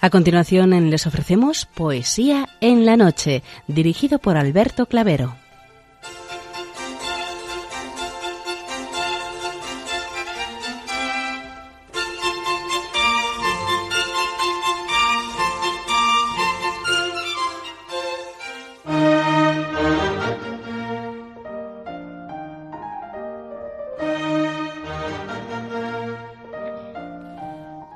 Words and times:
A 0.00 0.10
continuación 0.10 0.90
les 0.90 1.08
ofrecemos 1.08 1.66
Poesía 1.66 2.46
en 2.60 2.86
la 2.86 2.96
Noche, 2.96 3.42
dirigido 3.66 4.20
por 4.20 4.36
Alberto 4.36 4.86
Clavero. 4.86 5.34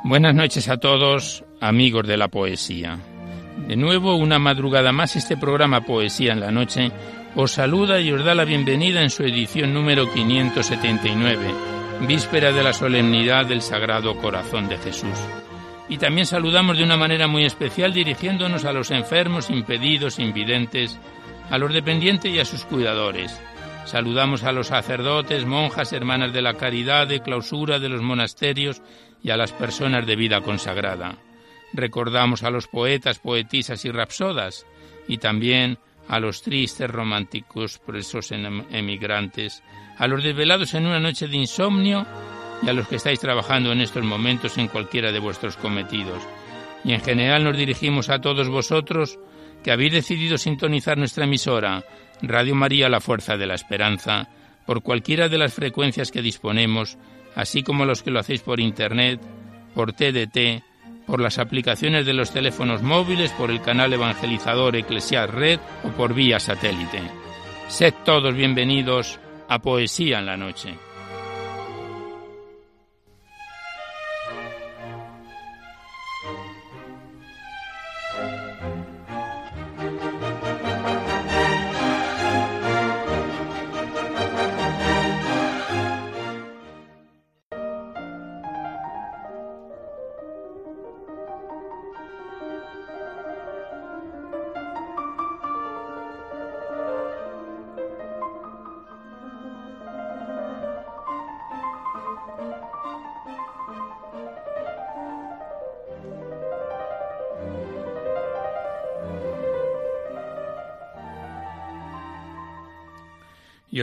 Buenas 0.05 0.34
noches 0.34 0.69
a 0.69 0.79
todos, 0.79 1.45
amigos 1.62 2.07
de 2.09 2.16
la 2.16 2.27
poesía. 2.27 2.98
De 3.69 3.77
nuevo, 3.77 4.16
una 4.16 4.41
madrugada 4.41 4.91
más, 4.91 5.15
este 5.15 5.37
programa 5.37 5.83
Poesía 5.83 6.33
en 6.33 6.41
la 6.41 6.51
Noche 6.51 6.91
os 7.37 7.52
saluda 7.52 8.01
y 8.01 8.11
os 8.11 8.25
da 8.25 8.35
la 8.35 8.45
bienvenida 8.45 9.01
en 9.01 9.11
su 9.11 9.23
edición 9.23 9.73
número 9.73 10.13
579, 10.13 11.54
víspera 12.09 12.51
de 12.51 12.65
la 12.65 12.73
solemnidad 12.73 13.46
del 13.46 13.63
Sagrado 13.63 14.16
Corazón 14.16 14.69
de 14.69 14.77
Jesús. 14.79 15.16
Y 15.88 15.99
también 15.99 16.27
saludamos 16.27 16.77
de 16.77 16.85
una 16.85 16.96
manera 16.96 17.29
muy 17.29 17.45
especial 17.45 17.95
dirigiéndonos 17.95 18.65
a 18.65 18.73
los 18.73 18.91
enfermos, 18.91 19.49
impedidos, 19.49 20.19
invidentes, 20.19 20.99
a 21.49 21.59
los 21.59 21.73
dependientes 21.73 22.35
y 22.35 22.41
a 22.41 22.45
sus 22.45 22.65
cuidadores. 22.65 23.41
Saludamos 23.85 24.43
a 24.43 24.51
los 24.51 24.69
sacerdotes, 24.69 25.47
monjas, 25.47 25.93
hermanas 25.93 26.32
de 26.32 26.43
la 26.43 26.54
caridad, 26.54 27.07
de 27.07 27.21
clausura 27.21 27.79
de 27.79 27.88
los 27.88 28.02
monasterios 28.02 28.82
y 29.23 29.30
a 29.30 29.37
las 29.37 29.52
personas 29.52 30.07
de 30.07 30.16
vida 30.16 30.41
consagrada. 30.41 31.19
Recordamos 31.73 32.42
a 32.42 32.51
los 32.51 32.66
poetas, 32.68 33.18
poetisas 33.18 33.84
y 33.84 33.90
rapsodas 33.90 34.66
y 35.09 35.18
también 35.18 35.79
a 36.09 36.20
los 36.20 36.42
tristes 36.42 36.90
románticos 36.90 37.79
presos 37.79 38.32
en 38.32 38.66
emigrantes, 38.70 39.62
a 39.98 40.06
los 40.06 40.23
desvelados 40.23 40.74
en 40.74 40.87
una 40.87 41.01
noche 41.01 41.29
de 41.29 41.37
insomnio 41.37 42.06
y 42.62 42.68
a 42.68 42.73
los 42.73 42.88
que 42.88 42.96
estáis 42.96 43.20
trabajando 43.20 43.73
en 43.73 43.80
estos 43.80 44.04
momentos 44.04 44.59
en 44.59 44.68
cualquiera 44.68 45.12
de 45.12 45.18
vuestros 45.18 45.56
cometidos. 45.56 46.23
Y 46.84 46.92
en 46.92 47.01
general 47.01 47.45
nos 47.45 47.56
dirigimos 47.56 48.09
a 48.10 48.20
todos 48.20 48.48
vosotros 48.48 49.18
que 49.62 49.70
habéis 49.70 49.92
decidido 49.92 50.38
sintonizar 50.38 50.98
nuestra 50.98 51.24
emisora, 51.24 51.84
Radio 52.20 52.54
María 52.54 52.88
La 52.88 53.01
Fuerza 53.01 53.36
de 53.36 53.46
la 53.46 53.54
Esperanza, 53.54 54.29
por 54.66 54.82
cualquiera 54.82 55.29
de 55.29 55.38
las 55.38 55.54
frecuencias 55.54 56.10
que 56.10 56.23
disponemos 56.23 56.98
así 57.34 57.62
como 57.62 57.84
los 57.84 58.02
que 58.02 58.10
lo 58.10 58.20
hacéis 58.20 58.42
por 58.42 58.60
Internet, 58.60 59.20
por 59.74 59.92
TDT, 59.92 60.62
por 61.06 61.20
las 61.20 61.38
aplicaciones 61.38 62.06
de 62.06 62.12
los 62.12 62.32
teléfonos 62.32 62.82
móviles, 62.82 63.32
por 63.32 63.50
el 63.50 63.60
canal 63.60 63.92
evangelizador 63.92 64.76
Eclesial 64.76 65.28
Red 65.28 65.60
o 65.84 65.88
por 65.88 66.14
vía 66.14 66.41
satélite. 66.41 67.00
Sed 67.69 67.94
todos 68.04 68.34
bienvenidos 68.34 69.19
a 69.48 69.58
Poesía 69.60 70.19
en 70.19 70.26
la 70.26 70.36
Noche. 70.36 70.91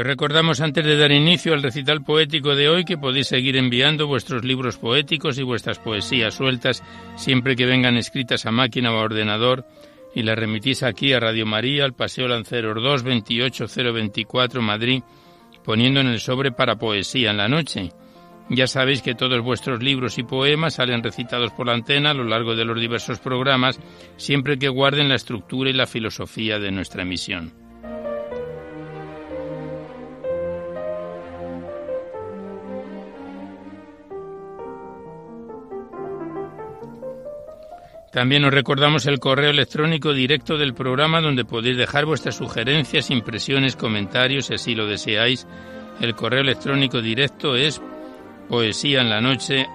Recordamos 0.04 0.62
antes 0.62 0.86
de 0.86 0.98
dar 0.98 1.12
inicio 1.12 1.54
al 1.54 1.64
recital 1.64 2.04
poético 2.04 2.56
de 2.56 2.70
hoy 2.70 2.86
que 2.86 2.98
podéis 2.98 3.28
seguir 3.28 3.58
enviando 3.58 4.08
vuestros 4.08 4.46
libros 4.46 4.78
poéticos 4.78 5.38
y 5.38 5.44
vuestras 5.44 5.80
poesías 5.80 6.36
sueltas 6.36 6.84
siempre 7.16 7.56
que 7.56 7.66
vengan 7.66 7.98
escritas 7.98 8.46
a 8.46 8.52
máquina 8.52 8.94
o 8.94 8.98
a 8.98 9.04
ordenador 9.04 9.66
y 10.16 10.24
las 10.24 10.38
remitís 10.38 10.84
aquí 10.84 11.14
a 11.14 11.20
Radio 11.20 11.46
María, 11.46 11.86
al 11.86 11.94
Paseo 11.94 12.28
Lanceros 12.28 12.82
2, 12.82 13.04
28024 13.04 14.62
Madrid, 14.62 15.04
poniendo 15.64 16.00
en 16.00 16.08
el 16.08 16.20
sobre 16.20 16.52
para 16.52 16.78
poesía 16.78 17.32
en 17.32 17.38
la 17.38 17.48
noche. 17.48 17.90
Ya 18.50 18.68
sabéis 18.68 19.02
que 19.02 19.16
todos 19.16 19.42
vuestros 19.42 19.84
libros 19.84 20.18
y 20.18 20.24
poemas 20.24 20.76
salen 20.76 21.04
recitados 21.04 21.52
por 21.52 21.68
la 21.68 21.74
antena 21.74 22.12
a 22.12 22.16
lo 22.16 22.24
largo 22.24 22.56
de 22.56 22.66
los 22.66 22.80
diversos 22.80 23.20
programas, 23.20 23.80
siempre 24.18 24.58
que 24.58 24.70
guarden 24.70 25.10
la 25.10 25.16
estructura 25.16 25.70
y 25.70 25.74
la 25.74 25.86
filosofía 25.86 26.58
de 26.58 26.72
nuestra 26.72 27.04
emisión. 27.04 27.69
También 38.20 38.44
os 38.44 38.54
recordamos 38.54 39.06
el 39.06 39.18
correo 39.18 39.50
electrónico 39.50 40.12
directo 40.12 40.58
del 40.58 40.74
programa 40.74 41.22
donde 41.22 41.46
podéis 41.46 41.78
dejar 41.78 42.04
vuestras 42.04 42.36
sugerencias, 42.36 43.12
impresiones, 43.12 43.78
comentarios, 43.78 44.48
si 44.48 44.56
así 44.56 44.76
lo 44.76 44.88
deseáis. 44.88 45.48
El 46.02 46.16
correo 46.16 46.42
electrónico 46.42 47.02
directo 47.02 47.56
es 47.56 47.82
poesía 48.50 49.00
en 49.00 49.10
la 49.10 49.22
noche 49.22 49.68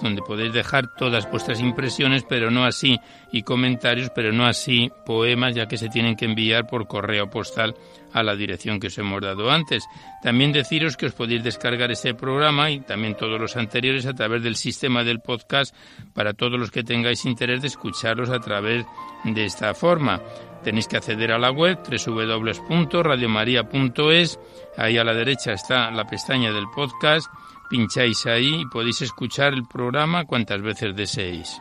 donde 0.00 0.22
podéis 0.22 0.54
dejar 0.54 0.94
todas 0.96 1.30
vuestras 1.30 1.60
impresiones, 1.60 2.24
pero 2.26 2.50
no 2.50 2.64
así, 2.64 2.98
y 3.30 3.42
comentarios, 3.42 4.08
pero 4.14 4.32
no 4.32 4.46
así 4.46 4.90
poemas, 5.04 5.54
ya 5.54 5.66
que 5.66 5.76
se 5.76 5.90
tienen 5.90 6.16
que 6.16 6.24
enviar 6.24 6.66
por 6.66 6.86
correo 6.86 7.28
postal 7.28 7.74
a 8.12 8.22
la 8.22 8.36
dirección 8.36 8.78
que 8.78 8.88
os 8.88 8.98
hemos 8.98 9.20
dado 9.20 9.50
antes. 9.50 9.84
También 10.22 10.52
deciros 10.52 10.96
que 10.96 11.06
os 11.06 11.12
podéis 11.12 11.42
descargar 11.42 11.90
ese 11.90 12.14
programa 12.14 12.70
y 12.70 12.80
también 12.80 13.16
todos 13.16 13.40
los 13.40 13.56
anteriores 13.56 14.06
a 14.06 14.14
través 14.14 14.42
del 14.42 14.56
sistema 14.56 15.04
del 15.04 15.20
podcast 15.20 15.74
para 16.14 16.34
todos 16.34 16.58
los 16.58 16.70
que 16.70 16.84
tengáis 16.84 17.24
interés 17.24 17.62
de 17.62 17.68
escucharlos 17.68 18.30
a 18.30 18.40
través 18.40 18.84
de 19.24 19.44
esta 19.44 19.74
forma. 19.74 20.20
Tenéis 20.62 20.86
que 20.86 20.96
acceder 20.96 21.32
a 21.32 21.38
la 21.38 21.50
web 21.50 21.78
www.radiomaria.es. 21.82 24.38
Ahí 24.76 24.96
a 24.96 25.04
la 25.04 25.14
derecha 25.14 25.52
está 25.52 25.90
la 25.90 26.06
pestaña 26.06 26.52
del 26.52 26.68
podcast. 26.74 27.26
Pincháis 27.68 28.26
ahí 28.26 28.60
y 28.60 28.66
podéis 28.66 29.02
escuchar 29.02 29.54
el 29.54 29.66
programa 29.66 30.24
cuantas 30.24 30.62
veces 30.62 30.94
deseéis. 30.94 31.60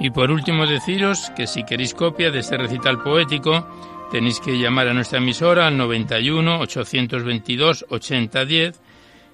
Y 0.00 0.10
por 0.10 0.30
último 0.30 0.66
deciros 0.66 1.30
que 1.36 1.46
si 1.46 1.64
queréis 1.64 1.94
copia 1.94 2.30
de 2.30 2.40
este 2.40 2.56
recital 2.56 3.02
poético, 3.02 3.66
tenéis 4.10 4.40
que 4.40 4.58
llamar 4.58 4.88
a 4.88 4.94
nuestra 4.94 5.18
emisora 5.18 5.66
al 5.66 5.76
91 5.76 6.60
822 6.60 7.86
8010 7.88 8.80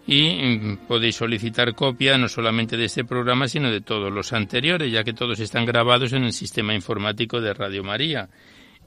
y 0.06 0.28
mm, 0.32 0.76
podéis 0.88 1.16
solicitar 1.16 1.74
copia 1.74 2.18
no 2.18 2.28
solamente 2.28 2.76
de 2.76 2.86
este 2.86 3.04
programa, 3.04 3.48
sino 3.48 3.70
de 3.70 3.80
todos 3.80 4.12
los 4.12 4.32
anteriores, 4.32 4.90
ya 4.90 5.04
que 5.04 5.12
todos 5.12 5.38
están 5.40 5.64
grabados 5.64 6.12
en 6.12 6.24
el 6.24 6.32
sistema 6.32 6.74
informático 6.74 7.40
de 7.40 7.54
Radio 7.54 7.84
María. 7.84 8.28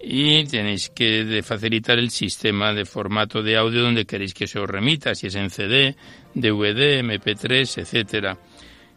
Y 0.02 0.44
tenéis 0.46 0.90
que 0.90 1.42
facilitar 1.44 1.98
el 1.98 2.10
sistema 2.10 2.74
de 2.74 2.84
formato 2.84 3.42
de 3.42 3.56
audio 3.56 3.84
donde 3.84 4.06
queréis 4.06 4.34
que 4.34 4.48
se 4.48 4.60
os 4.60 4.70
remita, 4.70 5.16
si 5.16 5.28
es 5.28 5.36
en 5.36 5.50
CD, 5.50 5.96
DVD, 6.34 7.02
MP3, 7.02 7.82
etcétera. 7.82 8.38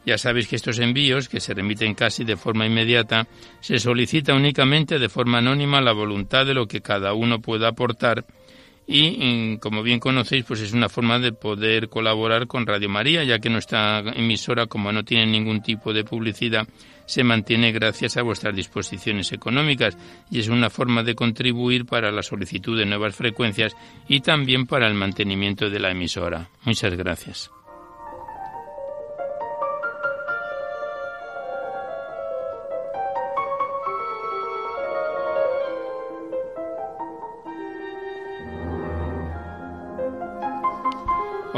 Ya 0.06 0.16
sabéis 0.16 0.48
que 0.48 0.56
estos 0.56 0.78
envíos, 0.78 1.28
que 1.28 1.40
se 1.40 1.52
remiten 1.52 1.94
casi 1.94 2.24
de 2.24 2.36
forma 2.36 2.64
inmediata, 2.64 3.26
se 3.60 3.78
solicita 3.78 4.34
únicamente 4.34 4.98
de 4.98 5.08
forma 5.08 5.38
anónima 5.38 5.80
la 5.80 5.92
voluntad 5.92 6.46
de 6.46 6.54
lo 6.54 6.66
que 6.66 6.80
cada 6.80 7.12
uno 7.12 7.40
pueda 7.40 7.68
aportar 7.68 8.24
y, 8.86 9.10
mm, 9.10 9.56
como 9.56 9.82
bien 9.82 9.98
conocéis, 9.98 10.44
pues 10.44 10.60
es 10.60 10.72
una 10.72 10.88
forma 10.88 11.18
de 11.18 11.32
poder 11.32 11.88
colaborar 11.88 12.46
con 12.46 12.66
Radio 12.66 12.88
María, 12.88 13.24
ya 13.24 13.40
que 13.40 13.50
nuestra 13.50 13.98
emisora, 14.14 14.66
como 14.66 14.92
no 14.92 15.04
tiene 15.04 15.26
ningún 15.26 15.60
tipo 15.60 15.92
de 15.92 16.04
publicidad, 16.04 16.68
se 17.04 17.24
mantiene 17.24 17.72
gracias 17.72 18.16
a 18.16 18.22
vuestras 18.22 18.54
disposiciones 18.54 19.32
económicas 19.32 19.96
y 20.30 20.38
es 20.38 20.48
una 20.48 20.70
forma 20.70 21.02
de 21.02 21.14
contribuir 21.14 21.84
para 21.84 22.12
la 22.12 22.22
solicitud 22.22 22.78
de 22.78 22.86
nuevas 22.86 23.16
frecuencias 23.16 23.76
y 24.08 24.20
también 24.20 24.66
para 24.66 24.86
el 24.86 24.94
mantenimiento 24.94 25.68
de 25.68 25.80
la 25.80 25.90
emisora. 25.90 26.48
Muchas 26.64 26.94
gracias. 26.94 27.50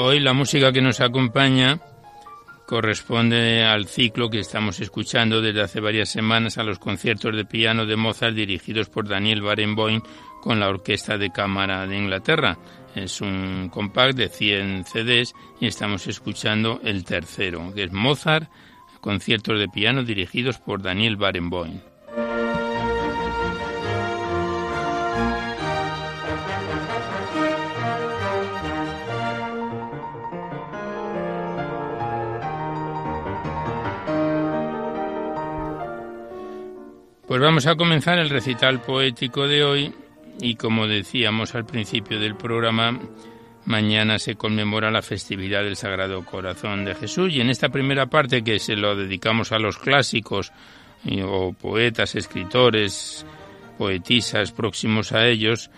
Hoy 0.00 0.20
la 0.20 0.32
música 0.32 0.70
que 0.70 0.80
nos 0.80 1.00
acompaña 1.00 1.80
corresponde 2.68 3.64
al 3.64 3.88
ciclo 3.88 4.30
que 4.30 4.38
estamos 4.38 4.78
escuchando 4.78 5.42
desde 5.42 5.60
hace 5.60 5.80
varias 5.80 6.08
semanas 6.08 6.56
a 6.56 6.62
los 6.62 6.78
conciertos 6.78 7.34
de 7.34 7.44
piano 7.44 7.84
de 7.84 7.96
Mozart 7.96 8.36
dirigidos 8.36 8.88
por 8.88 9.08
Daniel 9.08 9.42
Barenboim 9.42 10.00
con 10.40 10.60
la 10.60 10.68
Orquesta 10.68 11.18
de 11.18 11.30
Cámara 11.30 11.84
de 11.88 11.98
Inglaterra. 11.98 12.56
Es 12.94 13.20
un 13.20 13.70
compact 13.72 14.16
de 14.16 14.28
100 14.28 14.84
CDs 14.84 15.34
y 15.60 15.66
estamos 15.66 16.06
escuchando 16.06 16.80
el 16.84 17.02
tercero, 17.02 17.74
que 17.74 17.82
es 17.82 17.92
Mozart, 17.92 18.48
conciertos 19.00 19.58
de 19.58 19.66
piano 19.66 20.04
dirigidos 20.04 20.58
por 20.58 20.80
Daniel 20.80 21.16
Barenboim. 21.16 21.80
Pues 37.38 37.46
vamos 37.46 37.66
a 37.68 37.76
comenzar 37.76 38.18
el 38.18 38.30
recital 38.30 38.80
poético 38.80 39.46
de 39.46 39.62
hoy 39.62 39.94
y 40.40 40.56
como 40.56 40.88
decíamos 40.88 41.54
al 41.54 41.64
principio 41.64 42.18
del 42.18 42.34
programa, 42.34 42.98
mañana 43.64 44.18
se 44.18 44.34
conmemora 44.34 44.90
la 44.90 45.02
festividad 45.02 45.62
del 45.62 45.76
Sagrado 45.76 46.24
Corazón 46.24 46.84
de 46.84 46.96
Jesús 46.96 47.32
y 47.32 47.40
en 47.40 47.48
esta 47.48 47.68
primera 47.68 48.06
parte 48.06 48.42
que 48.42 48.58
se 48.58 48.74
lo 48.74 48.96
dedicamos 48.96 49.52
a 49.52 49.60
los 49.60 49.78
clásicos 49.78 50.50
o 51.24 51.52
poetas, 51.52 52.16
escritores, 52.16 53.24
poetisas 53.78 54.50
próximos 54.50 55.12
a 55.12 55.24
ellos, 55.28 55.70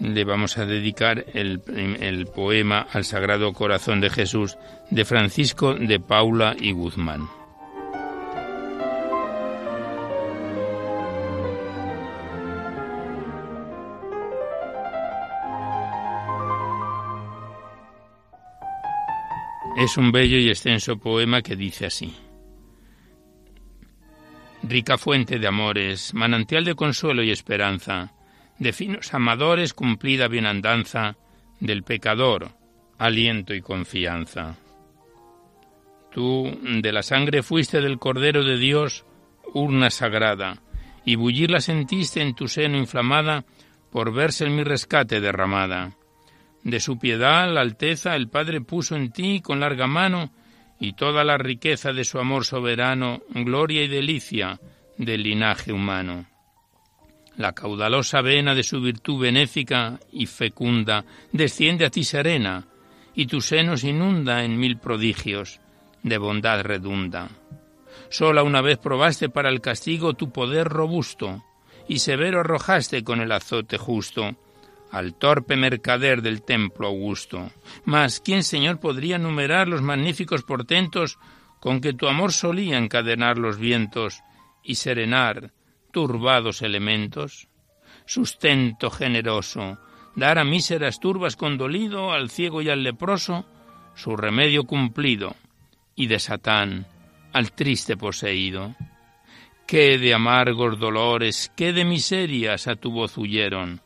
le 0.00 0.24
vamos 0.24 0.58
a 0.58 0.66
dedicar 0.66 1.26
el, 1.32 1.62
el 2.00 2.26
poema 2.26 2.88
al 2.92 3.04
Sagrado 3.04 3.52
Corazón 3.52 4.00
de 4.00 4.10
Jesús 4.10 4.58
de 4.90 5.04
Francisco 5.04 5.74
de 5.74 6.00
Paula 6.00 6.56
y 6.58 6.72
Guzmán. 6.72 7.43
Es 19.84 19.98
un 19.98 20.12
bello 20.12 20.38
y 20.38 20.48
extenso 20.48 20.96
poema 20.96 21.42
que 21.42 21.56
dice 21.56 21.84
así. 21.84 22.16
Rica 24.62 24.96
fuente 24.96 25.38
de 25.38 25.46
amores, 25.46 26.14
manantial 26.14 26.64
de 26.64 26.74
consuelo 26.74 27.22
y 27.22 27.30
esperanza, 27.30 28.14
de 28.58 28.72
finos 28.72 29.12
amadores 29.12 29.74
cumplida 29.74 30.26
bienandanza, 30.26 31.18
del 31.60 31.82
pecador, 31.82 32.52
aliento 32.96 33.52
y 33.52 33.60
confianza. 33.60 34.56
Tú 36.10 36.58
de 36.62 36.90
la 36.90 37.02
sangre 37.02 37.42
fuiste 37.42 37.82
del 37.82 37.98
Cordero 37.98 38.42
de 38.42 38.56
Dios, 38.56 39.04
urna 39.52 39.90
sagrada, 39.90 40.62
y 41.04 41.16
bullirla 41.16 41.60
sentiste 41.60 42.22
en 42.22 42.34
tu 42.34 42.48
seno 42.48 42.78
inflamada 42.78 43.44
por 43.92 44.14
verse 44.14 44.46
en 44.46 44.56
mi 44.56 44.64
rescate 44.64 45.20
derramada. 45.20 45.94
De 46.64 46.80
su 46.80 46.98
piedad, 46.98 47.52
la 47.52 47.60
alteza, 47.60 48.16
el 48.16 48.28
Padre 48.28 48.62
puso 48.62 48.96
en 48.96 49.12
ti 49.12 49.40
con 49.40 49.60
larga 49.60 49.86
mano, 49.86 50.32
y 50.80 50.94
toda 50.94 51.22
la 51.22 51.36
riqueza 51.36 51.92
de 51.92 52.04
su 52.04 52.18
amor 52.18 52.44
soberano, 52.44 53.22
gloria 53.28 53.84
y 53.84 53.88
delicia 53.88 54.58
del 54.96 55.22
linaje 55.22 55.72
humano. 55.72 56.26
La 57.36 57.52
caudalosa 57.52 58.22
vena 58.22 58.54
de 58.54 58.62
su 58.62 58.80
virtud 58.80 59.20
benéfica 59.20 59.98
y 60.10 60.26
fecunda 60.26 61.04
desciende 61.32 61.84
a 61.84 61.90
ti 61.90 62.02
serena, 62.02 62.66
y 63.14 63.26
tus 63.26 63.46
senos 63.46 63.84
inunda 63.84 64.42
en 64.44 64.58
mil 64.58 64.78
prodigios, 64.78 65.60
de 66.02 66.16
bondad 66.16 66.62
redunda. 66.62 67.28
Sola 68.08 68.42
una 68.42 68.60
vez 68.60 68.78
probaste 68.78 69.28
para 69.28 69.50
el 69.50 69.60
castigo 69.60 70.14
tu 70.14 70.32
poder 70.32 70.68
robusto, 70.68 71.44
y 71.88 71.98
severo 71.98 72.40
arrojaste 72.40 73.04
con 73.04 73.20
el 73.20 73.32
azote 73.32 73.76
justo, 73.76 74.36
al 74.94 75.16
torpe 75.16 75.56
mercader 75.56 76.22
del 76.22 76.42
templo 76.42 76.86
augusto. 76.86 77.50
Mas, 77.84 78.20
¿quién, 78.20 78.44
Señor, 78.44 78.78
podría 78.78 79.18
numerar 79.18 79.66
los 79.66 79.82
magníficos 79.82 80.44
portentos 80.44 81.18
con 81.58 81.80
que 81.80 81.94
tu 81.94 82.06
amor 82.06 82.32
solía 82.32 82.78
encadenar 82.78 83.36
los 83.36 83.58
vientos 83.58 84.22
y 84.62 84.76
serenar 84.76 85.50
turbados 85.90 86.62
elementos? 86.62 87.48
Sustento 88.06 88.88
generoso, 88.88 89.78
dar 90.14 90.38
a 90.38 90.44
míseras 90.44 91.00
turbas 91.00 91.34
condolido, 91.34 92.12
al 92.12 92.30
ciego 92.30 92.62
y 92.62 92.68
al 92.68 92.84
leproso, 92.84 93.46
su 93.96 94.16
remedio 94.16 94.62
cumplido, 94.62 95.34
y 95.96 96.06
de 96.06 96.20
Satán, 96.20 96.86
al 97.32 97.50
triste 97.50 97.96
poseído. 97.96 98.76
Qué 99.66 99.98
de 99.98 100.14
amargos 100.14 100.78
dolores, 100.78 101.50
qué 101.56 101.72
de 101.72 101.84
miserias 101.84 102.68
a 102.68 102.76
tu 102.76 102.92
voz 102.92 103.18
huyeron, 103.18 103.80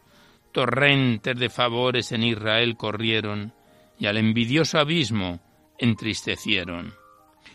torrentes 0.59 1.39
de 1.39 1.51
favores 1.51 2.11
en 2.11 2.25
Israel 2.25 2.77
corrieron 2.77 3.53
y 3.97 4.07
al 4.07 4.17
envidioso 4.17 4.81
abismo 4.81 5.39
entristecieron. 5.79 6.95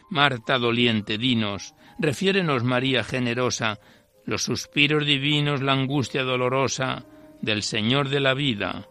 Marta 0.09 0.57
doliente, 0.57 1.17
dinos, 1.17 1.75
refiérenos 1.99 2.63
María 2.63 3.03
generosa, 3.03 3.77
los 4.23 4.43
suspiros 4.43 5.05
divinos, 5.05 5.61
la 5.61 5.73
angustia 5.73 6.23
dolorosa 6.23 7.03
del 7.41 7.63
Señor 7.63 8.07
de 8.07 8.21
la 8.21 8.33
vida 8.35 8.87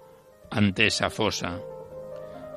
ante 0.50 0.88
esa 0.88 1.08
fosa. 1.08 1.58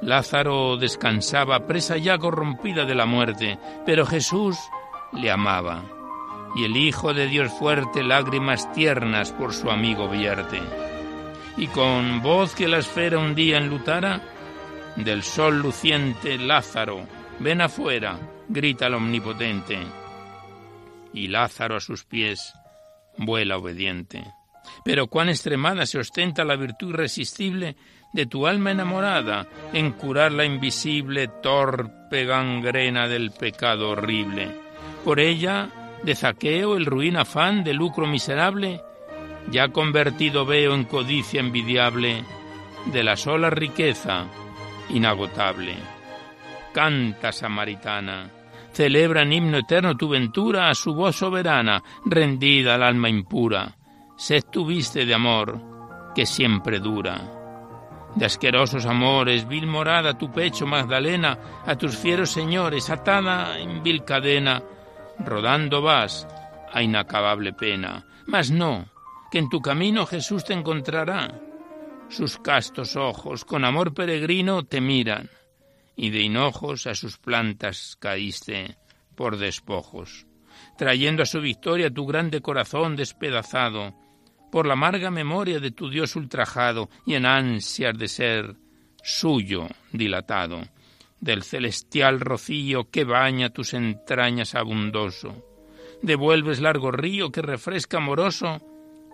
Lázaro 0.01 0.75
descansaba, 0.75 1.65
presa 1.67 1.95
ya 1.95 2.17
corrompida 2.17 2.83
de 2.83 2.95
la 2.95 3.05
muerte, 3.05 3.57
pero 3.85 4.05
Jesús 4.05 4.57
le 5.13 5.31
amaba, 5.31 5.85
y 6.57 6.65
el 6.65 6.75
Hijo 6.75 7.13
de 7.13 7.27
Dios 7.27 7.49
fuerte 7.53 8.03
lágrimas 8.03 8.73
tiernas 8.73 9.31
por 9.31 9.53
su 9.53 9.71
amigo 9.71 10.09
vierte 10.09 10.59
y 11.57 11.67
con 11.67 12.21
voz 12.21 12.53
que 12.55 12.67
la 12.67 12.79
esfera 12.79 13.17
un 13.17 13.35
día 13.35 13.57
enlutara, 13.57 14.21
del 14.95 15.23
sol 15.23 15.59
luciente 15.59 16.37
Lázaro, 16.37 17.07
ven 17.39 17.61
afuera, 17.61 18.17
grita 18.47 18.87
el 18.87 18.95
omnipotente. 18.95 19.79
Y 21.13 21.27
Lázaro 21.27 21.77
a 21.77 21.79
sus 21.79 22.03
pies 22.03 22.53
vuela 23.17 23.57
obediente. 23.57 24.23
Pero 24.83 25.07
cuán 25.07 25.29
extremada 25.29 25.85
se 25.85 25.99
ostenta 25.99 26.43
la 26.43 26.55
virtud 26.55 26.89
irresistible 26.89 27.75
de 28.13 28.25
tu 28.25 28.47
alma 28.47 28.71
enamorada 28.71 29.47
en 29.73 29.91
curar 29.91 30.31
la 30.31 30.45
invisible, 30.45 31.27
torpe 31.27 32.25
gangrena 32.25 33.07
del 33.07 33.31
pecado 33.31 33.91
horrible. 33.91 34.49
Por 35.03 35.19
ella, 35.19 35.69
de 36.03 36.15
zaqueo, 36.15 36.77
el 36.77 36.85
ruin 36.85 37.17
afán 37.17 37.63
de 37.63 37.73
lucro 37.73 38.07
miserable, 38.07 38.81
ya 39.49 39.69
convertido 39.69 40.45
veo 40.45 40.73
en 40.73 40.85
codicia 40.85 41.39
envidiable 41.39 42.23
de 42.85 43.03
la 43.03 43.15
sola 43.15 43.49
riqueza 43.49 44.25
inagotable. 44.89 45.75
Canta, 46.73 47.31
samaritana, 47.31 48.29
celebra 48.71 49.21
en 49.21 49.33
himno 49.33 49.57
eterno 49.59 49.95
tu 49.95 50.09
ventura 50.09 50.69
a 50.69 50.75
su 50.75 50.93
voz 50.93 51.15
soberana, 51.15 51.81
rendida 52.05 52.75
al 52.75 52.83
alma 52.83 53.09
impura. 53.09 53.75
Sed 54.17 54.43
tuviste 54.51 55.05
de 55.05 55.13
amor, 55.13 55.61
que 56.13 56.25
siempre 56.25 56.79
dura. 56.79 57.21
De 58.15 58.25
asquerosos 58.25 58.85
amores, 58.85 59.47
vil 59.47 59.67
morada 59.67 60.17
tu 60.17 60.31
pecho, 60.31 60.65
Magdalena, 60.65 61.37
a 61.65 61.75
tus 61.75 61.97
fieros 61.97 62.31
señores, 62.31 62.89
atada 62.89 63.59
en 63.59 63.83
vil 63.83 64.03
cadena, 64.05 64.63
rodando 65.19 65.81
vas 65.81 66.27
a 66.73 66.81
inacabable 66.81 67.51
pena. 67.53 68.05
Mas 68.25 68.51
no, 68.51 68.85
que 69.35 69.39
en 69.39 69.49
tu 69.49 69.61
camino 69.61 70.05
Jesús 70.05 70.45
te 70.45 70.53
encontrará. 70.53 71.41
Sus 72.07 72.37
castos 72.37 72.95
ojos 72.95 73.43
con 73.43 73.65
amor 73.65 73.93
peregrino 73.93 74.63
te 74.63 74.79
miran, 74.79 75.29
y 75.97 76.11
de 76.11 76.21
hinojos 76.21 76.87
a 76.87 76.95
sus 76.95 77.17
plantas 77.17 77.97
caíste 77.99 78.77
por 79.13 79.35
despojos, 79.35 80.25
trayendo 80.77 81.21
a 81.21 81.25
su 81.25 81.41
victoria 81.41 81.93
tu 81.93 82.05
grande 82.05 82.39
corazón 82.39 82.95
despedazado, 82.95 83.93
por 84.53 84.65
la 84.67 84.71
amarga 84.71 85.11
memoria 85.11 85.59
de 85.59 85.71
tu 85.71 85.89
Dios 85.89 86.15
ultrajado 86.15 86.89
y 87.05 87.15
en 87.15 87.25
ansias 87.25 87.97
de 87.97 88.07
ser 88.07 88.55
suyo 89.03 89.67
dilatado, 89.91 90.61
del 91.19 91.43
celestial 91.43 92.21
rocío 92.21 92.89
que 92.89 93.03
baña 93.03 93.49
tus 93.49 93.73
entrañas 93.73 94.55
abundoso. 94.55 95.45
Devuelves 96.01 96.61
largo 96.61 96.89
río 96.89 97.33
que 97.33 97.41
refresca 97.41 97.97
amoroso 97.97 98.61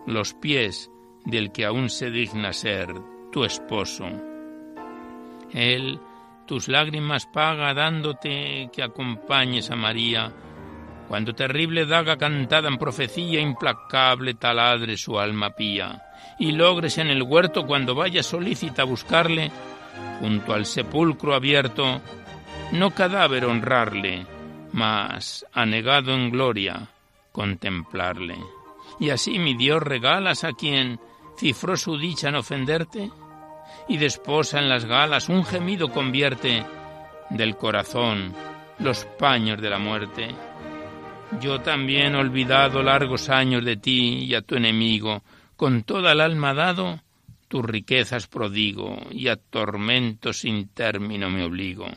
los 0.05 0.34
pies 0.34 0.89
del 1.25 1.51
que 1.51 1.65
aún 1.65 1.89
se 1.89 2.10
digna 2.10 2.53
ser 2.53 2.93
tu 3.31 3.43
esposo. 3.43 4.08
Él 5.53 6.00
tus 6.46 6.67
lágrimas 6.67 7.25
paga 7.27 7.74
dándote 7.74 8.70
que 8.74 8.84
acompañes 8.84 9.72
a 9.72 9.75
María, 9.75 10.34
cuando 11.08 11.34
terrible 11.34 11.86
daga 11.86 12.17
cantada 12.17 12.67
en 12.67 12.77
profecía 12.77 13.39
implacable 13.39 14.34
taladre 14.34 14.98
su 14.98 15.20
alma 15.20 15.51
pía, 15.51 16.01
y 16.39 16.51
logres 16.51 16.98
en 16.98 17.08
el 17.08 17.24
huerto 17.24 17.65
cuando 17.65 17.96
vayas 17.96 18.25
solícita 18.25 18.81
a 18.81 18.86
buscarle, 18.86 19.51
junto 20.20 20.53
al 20.53 20.65
sepulcro 20.65 21.36
abierto, 21.36 22.01
no 22.74 22.91
cadáver 22.91 23.46
honrarle, 23.46 24.25
mas, 24.74 25.46
anegado 25.53 26.13
en 26.13 26.31
gloria, 26.31 26.89
contemplarle. 27.31 28.36
Y 29.00 29.10
así 29.10 29.40
mi 29.40 29.56
Dios 29.56 29.82
regalas 29.82 30.44
a 30.44 30.54
quien 30.54 31.00
cifró 31.38 31.76
su 31.76 31.98
dicha 31.98 32.30
en 32.30 32.36
ofenderte, 32.36 33.10
y 33.88 33.98
desposa 33.98 34.60
en 34.60 34.70
las 34.70 34.86
galas 34.86 35.30
un 35.30 35.44
gemido 35.44 35.90
convierte 35.90 36.64
del 37.30 37.56
corazón 37.58 38.34
los 38.80 39.06
paños 39.06 39.62
de 39.62 39.70
la 39.70 39.80
muerte. 39.80 40.36
Yo 41.40 41.62
también, 41.62 42.16
olvidado 42.16 42.84
largos 42.84 43.30
años 43.30 43.64
de 43.64 43.78
ti 43.78 44.26
y 44.26 44.36
a 44.36 44.42
tu 44.42 44.56
enemigo, 44.56 45.24
con 45.56 45.84
toda 45.84 46.12
el 46.12 46.22
alma 46.22 46.54
dado, 46.54 47.00
tus 47.48 47.64
riquezas 47.64 48.28
prodigo 48.28 48.98
y 49.12 49.28
a 49.28 49.36
tormentos 49.36 50.40
sin 50.40 50.70
término 50.70 51.30
me 51.30 51.44
obligo. 51.44 51.88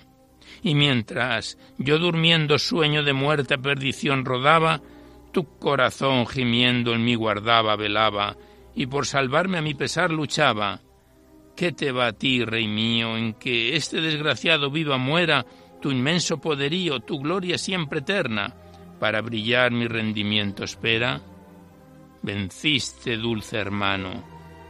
Y 0.63 0.75
mientras 0.75 1.59
yo 1.79 1.99
durmiendo 1.99 2.59
sueño 2.59 3.03
de 3.03 3.13
muerte 3.13 3.59
perdición 3.59 4.25
rodaba, 4.25 4.81
tu 5.35 5.59
corazón 5.59 6.27
gimiendo 6.27 6.95
en 6.95 7.05
mí 7.05 7.17
guardaba, 7.17 7.75
velaba, 7.75 8.37
y 8.75 8.87
por 8.87 9.05
salvarme 9.05 9.59
a 9.59 9.63
mi 9.63 9.75
pesar 9.75 10.13
luchaba. 10.13 10.81
¿Qué 11.57 11.73
te 11.73 11.91
va 11.91 12.07
a 12.07 12.13
ti, 12.13 12.45
rey 12.45 12.69
mío, 12.69 13.17
en 13.17 13.35
que 13.35 13.75
este 13.75 14.01
desgraciado 14.01 14.71
viva 14.71 14.97
muera 14.97 15.45
tu 15.83 15.91
inmenso 15.91 16.41
poderío, 16.41 17.01
tu 17.01 17.19
gloria 17.19 17.59
siempre 17.59 17.99
eterna? 17.99 18.55
Para 19.01 19.21
brillar 19.23 19.73
mi 19.73 19.89
rendimiento 19.89 20.63
espera. 20.63 21.21
Venciste, 22.23 23.17
dulce 23.17 23.59
hermano. 23.59 24.23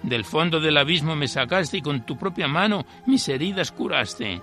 Del 0.02 0.24
fondo 0.24 0.60
del 0.60 0.78
abismo 0.78 1.14
me 1.14 1.28
sacaste 1.28 1.76
y 1.78 1.82
con 1.82 2.06
tu 2.06 2.16
propia 2.16 2.48
mano 2.48 2.86
mis 3.06 3.28
heridas 3.28 3.70
curaste. 3.70 4.40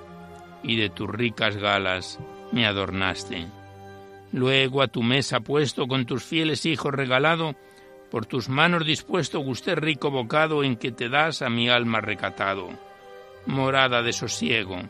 Y 0.64 0.76
de 0.76 0.90
tus 0.92 1.10
ricas 1.10 1.58
galas 1.58 2.20
me 2.52 2.68
adornaste. 2.68 3.61
Luego 4.32 4.82
a 4.82 4.88
tu 4.88 5.04
mesa 5.04 5.42
puesto 5.42 5.88
con 5.88 6.06
tus 6.06 6.24
fieles 6.24 6.66
hijos 6.66 6.94
regalado, 6.94 7.56
por 8.10 8.26
tus 8.26 8.50
manos 8.50 8.86
dispuesto 8.86 9.40
gusté 9.40 9.76
rico 9.76 10.12
bocado 10.12 10.64
en 10.64 10.76
que 10.76 10.92
te 10.92 11.10
das 11.10 11.42
a 11.42 11.50
mi 11.50 11.70
alma 11.70 12.02
recatado. 12.02 12.70
Morada 13.46 14.02
de 14.02 14.14
sosiego, 14.14 14.82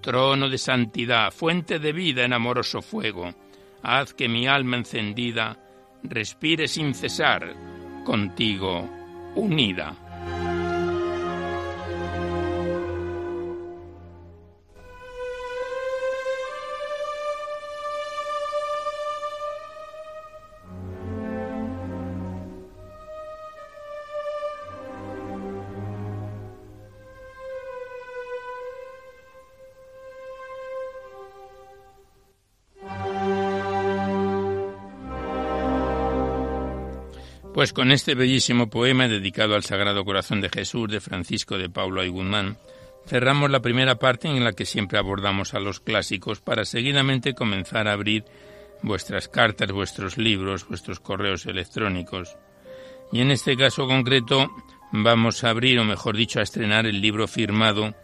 trono 0.00 0.48
de 0.48 0.58
santidad, 0.58 1.32
fuente 1.32 1.78
de 1.78 1.92
vida 1.92 2.24
en 2.24 2.32
amoroso 2.32 2.82
fuego, 2.82 3.32
haz 3.82 4.12
que 4.14 4.28
mi 4.28 4.46
alma 4.46 4.76
encendida 4.76 5.56
respire 6.02 6.68
sin 6.68 6.94
cesar, 6.94 7.54
contigo 8.04 8.88
unida. 9.34 10.01
Pues 37.54 37.74
con 37.74 37.92
este 37.92 38.14
bellísimo 38.14 38.70
poema 38.70 39.08
dedicado 39.08 39.54
al 39.54 39.62
Sagrado 39.62 40.06
Corazón 40.06 40.40
de 40.40 40.48
Jesús 40.48 40.88
de 40.88 41.02
Francisco 41.02 41.58
de 41.58 41.68
Paula 41.68 42.02
y 42.02 42.08
Guzmán, 42.08 42.56
cerramos 43.06 43.50
la 43.50 43.60
primera 43.60 43.96
parte 43.96 44.26
en 44.26 44.42
la 44.42 44.54
que 44.54 44.64
siempre 44.64 44.98
abordamos 44.98 45.52
a 45.52 45.60
los 45.60 45.78
clásicos 45.78 46.40
para 46.40 46.64
seguidamente 46.64 47.34
comenzar 47.34 47.88
a 47.88 47.92
abrir 47.92 48.24
vuestras 48.82 49.28
cartas, 49.28 49.70
vuestros 49.70 50.16
libros, 50.16 50.66
vuestros 50.66 50.98
correos 50.98 51.44
electrónicos. 51.44 52.38
Y 53.12 53.20
en 53.20 53.30
este 53.30 53.54
caso 53.54 53.86
concreto 53.86 54.50
vamos 54.90 55.44
a 55.44 55.50
abrir, 55.50 55.78
o 55.78 55.84
mejor 55.84 56.16
dicho, 56.16 56.40
a 56.40 56.44
estrenar 56.44 56.86
el 56.86 57.02
libro 57.02 57.28
firmado 57.28 57.94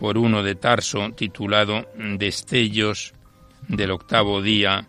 por 0.00 0.18
uno 0.18 0.42
de 0.42 0.56
Tarso 0.56 1.12
titulado 1.12 1.86
Destellos 1.96 3.14
del 3.68 3.92
octavo 3.92 4.42
día 4.42 4.88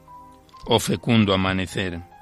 o 0.66 0.80
fecundo 0.80 1.36
amanecer 1.36 2.15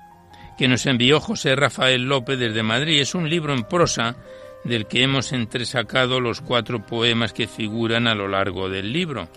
que 0.58 0.68
nos 0.68 0.86
envió 0.86 1.20
José 1.20 1.56
Rafael 1.56 2.04
López 2.04 2.40
desde 2.40 2.64
Madrid. 2.64 3.02
Es 3.02 3.16
un 3.16 3.30
libro 3.30 3.54
en 3.54 3.64
prosa 3.64 4.16
del 4.64 4.88
que 4.88 5.04
hemos 5.04 5.32
entresacado 5.32 6.20
los 6.20 6.42
cuatro 6.42 6.86
poemas 6.86 7.34
que 7.34 7.48
figuran 7.48 8.08
a 8.08 8.16
lo 8.16 8.28
largo 8.28 8.70
del 8.70 8.94
libro. 8.94 9.28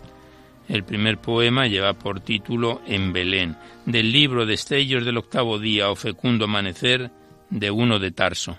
El 0.68 0.85
primer 0.85 1.18
poema 1.18 1.66
lleva 1.66 1.94
por 1.94 2.20
título 2.20 2.80
En 2.87 3.12
Belén, 3.12 3.56
del 3.85 4.12
libro 4.12 4.46
Destellos 4.46 5.04
del 5.04 5.18
octavo 5.18 5.58
día 5.58 5.90
o 5.90 5.96
fecundo 5.96 6.46
amanecer 6.46 7.11
de 7.50 7.70
uno 7.70 7.99
de 7.99 8.11
Tarso. 8.11 8.58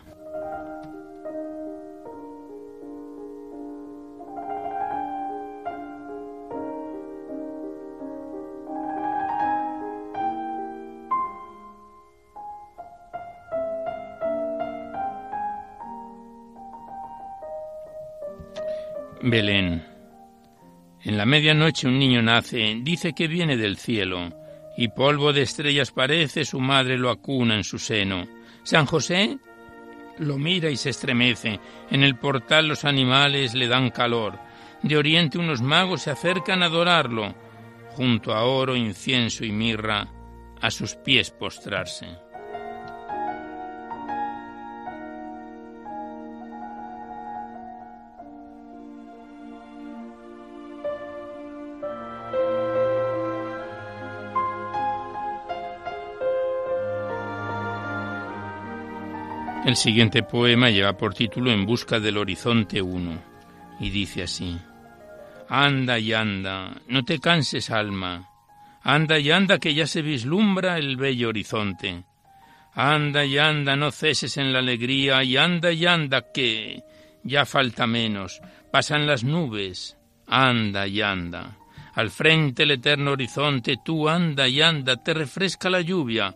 Belén. 19.21 19.83
En 21.03 21.17
la 21.17 21.25
medianoche 21.25 21.87
un 21.87 21.97
niño 21.97 22.21
nace, 22.21 22.77
dice 22.81 23.13
que 23.13 23.27
viene 23.27 23.57
del 23.57 23.77
cielo, 23.77 24.29
y 24.77 24.89
polvo 24.89 25.33
de 25.33 25.41
estrellas 25.41 25.91
parece, 25.91 26.45
su 26.45 26.59
madre 26.59 26.97
lo 26.97 27.09
acuna 27.09 27.55
en 27.55 27.63
su 27.63 27.79
seno. 27.79 28.27
San 28.63 28.85
José 28.85 29.37
lo 30.19 30.37
mira 30.37 30.69
y 30.69 30.77
se 30.77 30.91
estremece, 30.91 31.59
en 31.89 32.03
el 32.03 32.15
portal 32.15 32.67
los 32.67 32.85
animales 32.85 33.53
le 33.53 33.67
dan 33.67 33.89
calor, 33.89 34.39
de 34.83 34.97
oriente 34.97 35.37
unos 35.37 35.61
magos 35.61 36.03
se 36.03 36.11
acercan 36.11 36.61
a 36.61 36.67
adorarlo, 36.67 37.33
junto 37.89 38.33
a 38.33 38.43
oro, 38.43 38.75
incienso 38.75 39.43
y 39.45 39.51
mirra, 39.51 40.07
a 40.61 40.71
sus 40.71 40.95
pies 40.95 41.31
postrarse. 41.31 42.07
El 59.65 59.75
siguiente 59.75 60.23
poema 60.23 60.69
lleva 60.69 60.97
por 60.97 61.13
título 61.13 61.51
En 61.51 61.65
busca 61.65 61.99
del 61.99 62.17
horizonte 62.17 62.81
1 62.81 63.21
y 63.79 63.89
dice 63.89 64.23
así, 64.23 64.57
Anda 65.49 65.99
y 65.99 66.13
anda, 66.13 66.73
no 66.87 67.03
te 67.03 67.19
canses 67.19 67.69
alma, 67.69 68.29
anda 68.81 69.19
y 69.19 69.31
anda 69.31 69.59
que 69.59 69.73
ya 69.73 69.85
se 69.87 70.01
vislumbra 70.01 70.77
el 70.77 70.97
bello 70.97 71.29
horizonte. 71.29 72.03
Anda 72.73 73.25
y 73.25 73.37
anda, 73.37 73.75
no 73.75 73.91
ceses 73.91 74.37
en 74.37 74.53
la 74.53 74.59
alegría, 74.59 75.23
y 75.23 75.35
anda 75.35 75.71
y 75.71 75.85
anda 75.85 76.31
que 76.31 76.83
ya 77.23 77.45
falta 77.45 77.87
menos, 77.87 78.39
pasan 78.71 79.07
las 79.07 79.23
nubes, 79.23 79.97
anda 80.27 80.87
y 80.87 81.01
anda. 81.01 81.57
Al 81.95 82.11
frente 82.11 82.63
el 82.63 82.71
eterno 82.71 83.11
horizonte, 83.11 83.77
tú 83.83 84.07
anda 84.07 84.47
y 84.47 84.61
anda, 84.61 85.03
te 85.03 85.13
refresca 85.13 85.69
la 85.69 85.81
lluvia 85.81 86.33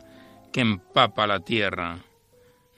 que 0.51 0.61
empapa 0.61 1.27
la 1.27 1.39
tierra. 1.39 1.99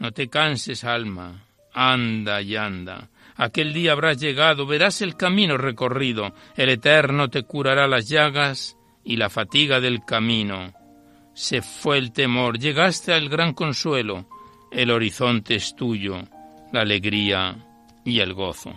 No 0.03 0.11
te 0.11 0.27
canses, 0.27 0.83
alma, 0.83 1.45
anda 1.73 2.41
y 2.41 2.57
anda. 2.57 3.09
Aquel 3.37 3.71
día 3.71 3.93
habrás 3.93 4.19
llegado, 4.19 4.65
verás 4.65 5.01
el 5.01 5.15
camino 5.15 5.57
recorrido, 5.57 6.33
el 6.57 6.67
Eterno 6.67 7.29
te 7.29 7.43
curará 7.43 7.87
las 7.87 8.09
llagas 8.09 8.75
y 9.05 9.15
la 9.15 9.29
fatiga 9.29 9.79
del 9.79 10.03
camino. 10.03 10.73
Se 11.33 11.61
fue 11.61 11.99
el 11.99 12.11
temor, 12.11 12.59
llegaste 12.59 13.13
al 13.13 13.29
gran 13.29 13.53
consuelo, 13.53 14.27
el 14.73 14.91
horizonte 14.91 15.55
es 15.55 15.73
tuyo, 15.73 16.21
la 16.73 16.81
alegría 16.81 17.65
y 18.03 18.19
el 18.19 18.33
gozo. 18.33 18.75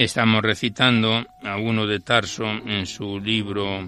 Estamos 0.00 0.40
recitando 0.40 1.26
a 1.44 1.58
uno 1.58 1.86
de 1.86 2.00
Tarso 2.00 2.46
en 2.46 2.86
su 2.86 3.20
libro 3.20 3.86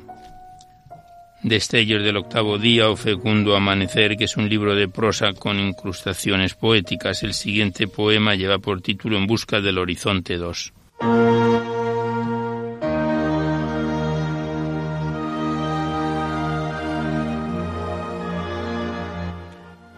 Destellos 1.43 2.05
del 2.05 2.19
octavo 2.19 2.59
día 2.59 2.91
o 2.91 2.97
fecundo 2.97 3.57
amanecer, 3.57 4.19
que 4.19 4.25
es 4.25 4.37
un 4.37 4.47
libro 4.47 4.75
de 4.75 4.89
prosa 4.89 5.33
con 5.33 5.59
incrustaciones 5.59 6.55
poéticas. 6.55 7.23
El 7.23 7.33
siguiente 7.33 7.89
poema 7.89 8.35
lleva 8.35 8.59
por 8.59 8.83
título 8.83 9.17
En 9.17 9.27
busca 9.27 9.63
del 9.63 9.79
horizonte 9.79 10.37
2. 10.37 10.75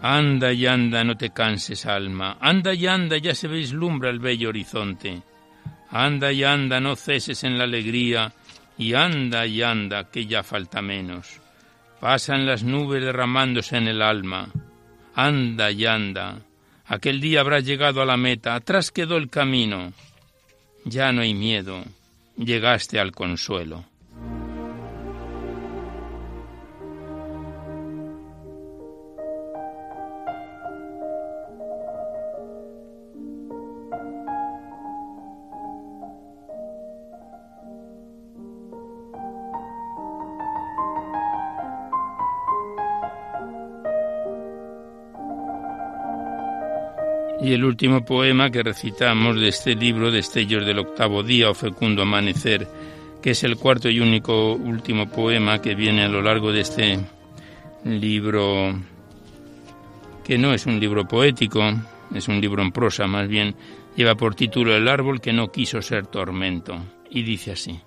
Anda 0.01 0.53
y 0.53 0.65
anda, 0.65 1.03
no 1.03 1.17
te 1.17 1.31
canses, 1.31 1.85
alma. 1.85 2.37
Anda 2.39 2.73
y 2.73 2.87
anda, 2.87 3.17
ya 3.17 3.35
se 3.35 3.49
vislumbra 3.49 4.09
el 4.09 4.19
bello 4.19 4.47
horizonte. 4.47 5.21
Anda 5.97 6.29
y 6.33 6.43
anda, 6.43 6.81
no 6.81 6.97
ceses 6.97 7.45
en 7.45 7.57
la 7.57 7.63
alegría. 7.63 8.33
Y 8.77 8.95
anda 8.95 9.45
y 9.47 9.61
anda, 9.61 10.11
que 10.11 10.25
ya 10.25 10.43
falta 10.43 10.81
menos. 10.81 11.39
Pasan 12.01 12.45
las 12.45 12.63
nubes 12.63 13.01
derramándose 13.01 13.77
en 13.77 13.87
el 13.87 14.01
alma. 14.01 14.49
Anda 15.15 15.71
y 15.71 15.85
anda. 15.85 16.41
Aquel 16.85 17.21
día 17.21 17.39
habrá 17.39 17.61
llegado 17.61 18.01
a 18.01 18.05
la 18.05 18.17
meta. 18.17 18.55
Atrás 18.55 18.91
quedó 18.91 19.15
el 19.15 19.29
camino. 19.29 19.93
Ya 20.83 21.13
no 21.13 21.21
hay 21.21 21.33
miedo. 21.33 21.85
Llegaste 22.35 22.99
al 22.99 23.13
consuelo. 23.13 23.85
Y 47.45 47.53
el 47.53 47.63
último 47.63 48.03
poema 48.03 48.49
que 48.49 48.63
recitamos 48.63 49.39
de 49.39 49.49
este 49.49 49.75
libro, 49.75 50.09
Destellos 50.09 50.65
del 50.65 50.79
octavo 50.79 51.21
día 51.21 51.51
o 51.51 51.53
fecundo 51.53 52.01
amanecer, 52.01 52.67
que 53.21 53.29
es 53.29 53.43
el 53.43 53.55
cuarto 53.55 53.87
y 53.87 53.99
único 53.99 54.53
último 54.53 55.07
poema 55.07 55.61
que 55.61 55.75
viene 55.75 56.05
a 56.05 56.07
lo 56.07 56.23
largo 56.23 56.51
de 56.51 56.61
este 56.61 56.99
libro, 57.83 58.73
que 60.23 60.39
no 60.39 60.55
es 60.55 60.65
un 60.65 60.79
libro 60.79 61.07
poético, 61.07 61.61
es 62.15 62.27
un 62.27 62.41
libro 62.41 62.63
en 62.63 62.71
prosa 62.71 63.05
más 63.05 63.27
bien, 63.27 63.53
lleva 63.95 64.15
por 64.15 64.33
título 64.33 64.75
El 64.75 64.87
árbol 64.87 65.21
que 65.21 65.31
no 65.31 65.51
quiso 65.51 65.83
ser 65.83 66.07
tormento, 66.07 66.75
y 67.11 67.21
dice 67.21 67.51
así. 67.51 67.79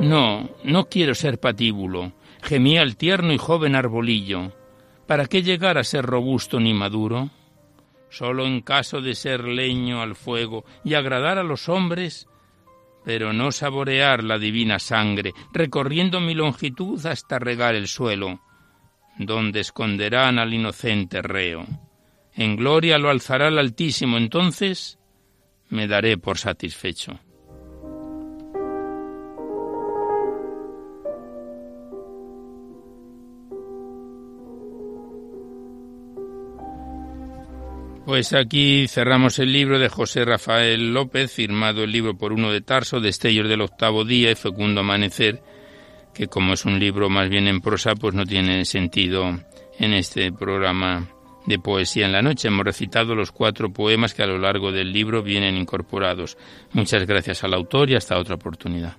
No, 0.00 0.48
no 0.64 0.88
quiero 0.88 1.14
ser 1.14 1.38
patíbulo, 1.38 2.12
gemía 2.40 2.80
el 2.80 2.96
tierno 2.96 3.34
y 3.34 3.36
joven 3.36 3.74
arbolillo. 3.74 4.50
¿Para 5.06 5.26
qué 5.26 5.42
llegar 5.42 5.76
a 5.76 5.84
ser 5.84 6.06
robusto 6.06 6.58
ni 6.58 6.72
maduro? 6.72 7.28
Solo 8.12 8.46
en 8.46 8.60
caso 8.60 9.00
de 9.00 9.14
ser 9.14 9.44
leño 9.44 10.02
al 10.02 10.14
fuego 10.14 10.64
y 10.84 10.94
agradar 10.94 11.38
a 11.38 11.42
los 11.42 11.68
hombres, 11.68 12.28
pero 13.04 13.32
no 13.32 13.50
saborear 13.50 14.22
la 14.22 14.38
divina 14.38 14.78
sangre, 14.78 15.32
recorriendo 15.52 16.20
mi 16.20 16.34
longitud 16.34 17.04
hasta 17.06 17.38
regar 17.38 17.74
el 17.74 17.88
suelo, 17.88 18.40
donde 19.18 19.60
esconderán 19.60 20.38
al 20.38 20.52
inocente 20.52 21.22
reo. 21.22 21.66
En 22.34 22.56
gloria 22.56 22.98
lo 22.98 23.10
alzará 23.10 23.48
el 23.48 23.58
Altísimo, 23.58 24.18
entonces 24.18 24.98
me 25.70 25.88
daré 25.88 26.18
por 26.18 26.38
satisfecho. 26.38 27.18
Pues 38.12 38.34
aquí 38.34 38.88
cerramos 38.88 39.38
el 39.38 39.50
libro 39.50 39.78
de 39.78 39.88
José 39.88 40.26
Rafael 40.26 40.92
López, 40.92 41.32
firmado 41.32 41.82
el 41.82 41.92
libro 41.92 42.14
por 42.14 42.34
uno 42.34 42.52
de 42.52 42.60
Tarso, 42.60 43.00
Destellos 43.00 43.48
del 43.48 43.62
octavo 43.62 44.04
día 44.04 44.30
y 44.30 44.34
Fecundo 44.34 44.82
Amanecer, 44.82 45.42
que 46.12 46.26
como 46.26 46.52
es 46.52 46.66
un 46.66 46.78
libro 46.78 47.08
más 47.08 47.30
bien 47.30 47.48
en 47.48 47.62
prosa, 47.62 47.94
pues 47.94 48.14
no 48.14 48.26
tiene 48.26 48.66
sentido 48.66 49.40
en 49.78 49.94
este 49.94 50.30
programa 50.30 51.08
de 51.46 51.58
poesía 51.58 52.04
en 52.04 52.12
la 52.12 52.20
noche. 52.20 52.48
Hemos 52.48 52.66
recitado 52.66 53.14
los 53.14 53.32
cuatro 53.32 53.72
poemas 53.72 54.12
que 54.12 54.22
a 54.22 54.26
lo 54.26 54.36
largo 54.36 54.72
del 54.72 54.92
libro 54.92 55.22
vienen 55.22 55.56
incorporados. 55.56 56.36
Muchas 56.74 57.06
gracias 57.06 57.42
al 57.44 57.54
autor 57.54 57.88
y 57.88 57.94
hasta 57.94 58.18
otra 58.18 58.34
oportunidad. 58.34 58.98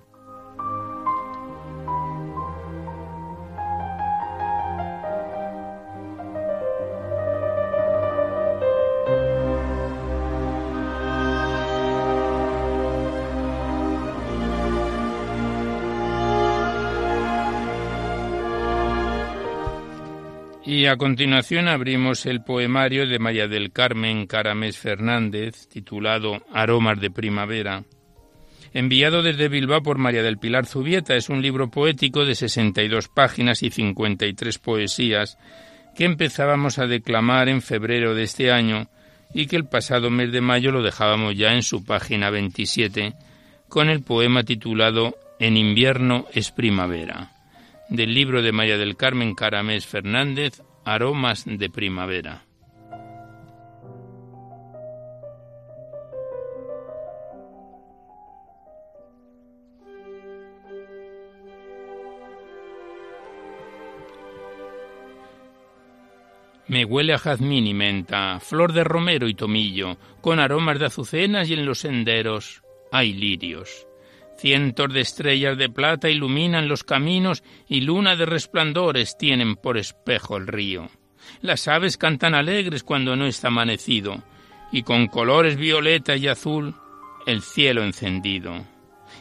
A 20.94 20.98
continuación 20.98 21.68
abrimos 21.68 22.28
el 22.28 22.44
poemario 22.44 23.08
de 23.08 23.18
María 23.18 23.48
del 23.48 23.72
Carmen 23.72 24.28
Caramés 24.28 24.78
Fernández, 24.78 25.68
titulado 25.68 26.44
Aromas 26.54 27.02
de 27.02 27.10
Primavera. 27.10 27.84
Enviado 28.76 29.24
desde 29.24 29.48
Bilbao 29.48 29.82
por 29.82 29.98
María 29.98 30.22
del 30.22 30.38
Pilar 30.38 30.68
Zubieta, 30.68 31.16
es 31.16 31.30
un 31.30 31.42
libro 31.42 31.72
poético 31.72 32.26
de 32.26 32.36
62 32.36 33.08
páginas 33.08 33.64
y 33.64 33.72
53 33.72 34.60
poesías 34.60 35.40
que 35.96 36.06
empezábamos 36.06 36.78
a 36.78 36.86
declamar 36.86 37.50
en 37.50 37.64
febrero 37.64 38.14
de 38.14 38.24
este 38.24 38.52
año 38.52 38.88
y 39.34 39.48
que 39.48 39.56
el 39.56 39.66
pasado 39.66 40.12
mes 40.12 40.32
de 40.32 40.42
mayo 40.42 40.72
lo 40.72 40.84
dejábamos 40.84 41.36
ya 41.36 41.54
en 41.54 41.64
su 41.64 41.84
página 41.84 42.30
27 42.30 43.16
con 43.68 43.90
el 43.90 44.04
poema 44.04 44.44
titulado 44.44 45.18
En 45.40 45.58
invierno 45.58 46.28
es 46.34 46.52
primavera 46.52 47.32
del 47.90 48.14
libro 48.14 48.42
de 48.42 48.52
María 48.52 48.78
del 48.78 48.96
Carmen 48.96 49.36
Caramés 49.36 49.86
Fernández, 49.86 50.62
Aromas 50.86 51.46
de 51.46 51.70
Primavera. 51.70 52.44
Me 66.68 66.86
huele 66.86 67.14
a 67.14 67.18
jazmín 67.18 67.68
y 67.68 67.74
menta, 67.74 68.40
flor 68.42 68.74
de 68.74 68.84
romero 68.84 69.30
y 69.30 69.36
tomillo, 69.36 69.98
con 70.22 70.40
aromas 70.40 70.80
de 70.80 70.88
azucenas 70.88 71.50
y 71.50 71.54
en 71.54 71.66
los 71.66 71.80
senderos 71.80 72.62
hay 72.92 73.14
lirios. 73.14 73.88
Cientos 74.44 74.92
de 74.92 75.00
estrellas 75.00 75.58
de 75.58 75.70
plata 75.70 76.10
iluminan 76.10 76.68
los 76.68 76.84
caminos 76.84 77.46
y 77.66 77.80
luna 77.80 78.18
de 78.18 78.26
resplandores 78.26 79.18
tienen 79.18 79.56
por 79.56 79.78
espejo 79.78 80.36
el 80.36 80.48
río. 80.48 80.90
Las 81.40 81.70
aves 81.70 81.96
cantan 81.96 82.36
alegres 82.36 82.84
cuando 82.84 83.16
no 83.16 83.26
está 83.26 83.48
amanecido, 83.48 84.22
y 84.70 84.84
con 84.84 85.08
colores 85.08 85.56
violeta 85.56 86.18
y 86.18 86.28
azul 86.28 86.76
el 87.26 87.42
cielo 87.42 87.86
encendido. 87.86 88.66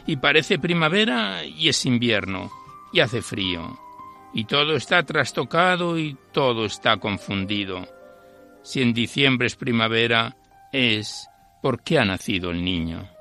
Y 0.05 0.17
parece 0.17 0.59
primavera 0.59 1.45
y 1.45 1.69
es 1.69 1.85
invierno, 1.85 2.51
y 2.91 2.99
hace 2.99 3.21
frío, 3.21 3.79
y 4.33 4.43
todo 4.43 4.75
está 4.75 5.03
trastocado 5.03 5.97
y 5.97 6.17
todo 6.33 6.65
está 6.65 6.97
confundido. 6.97 7.87
Si 8.61 8.81
en 8.81 8.93
diciembre 8.93 9.47
es 9.47 9.55
primavera, 9.55 10.35
es 10.73 11.29
porque 11.61 11.97
ha 11.97 12.03
nacido 12.03 12.51
el 12.51 12.61
niño. 12.61 13.12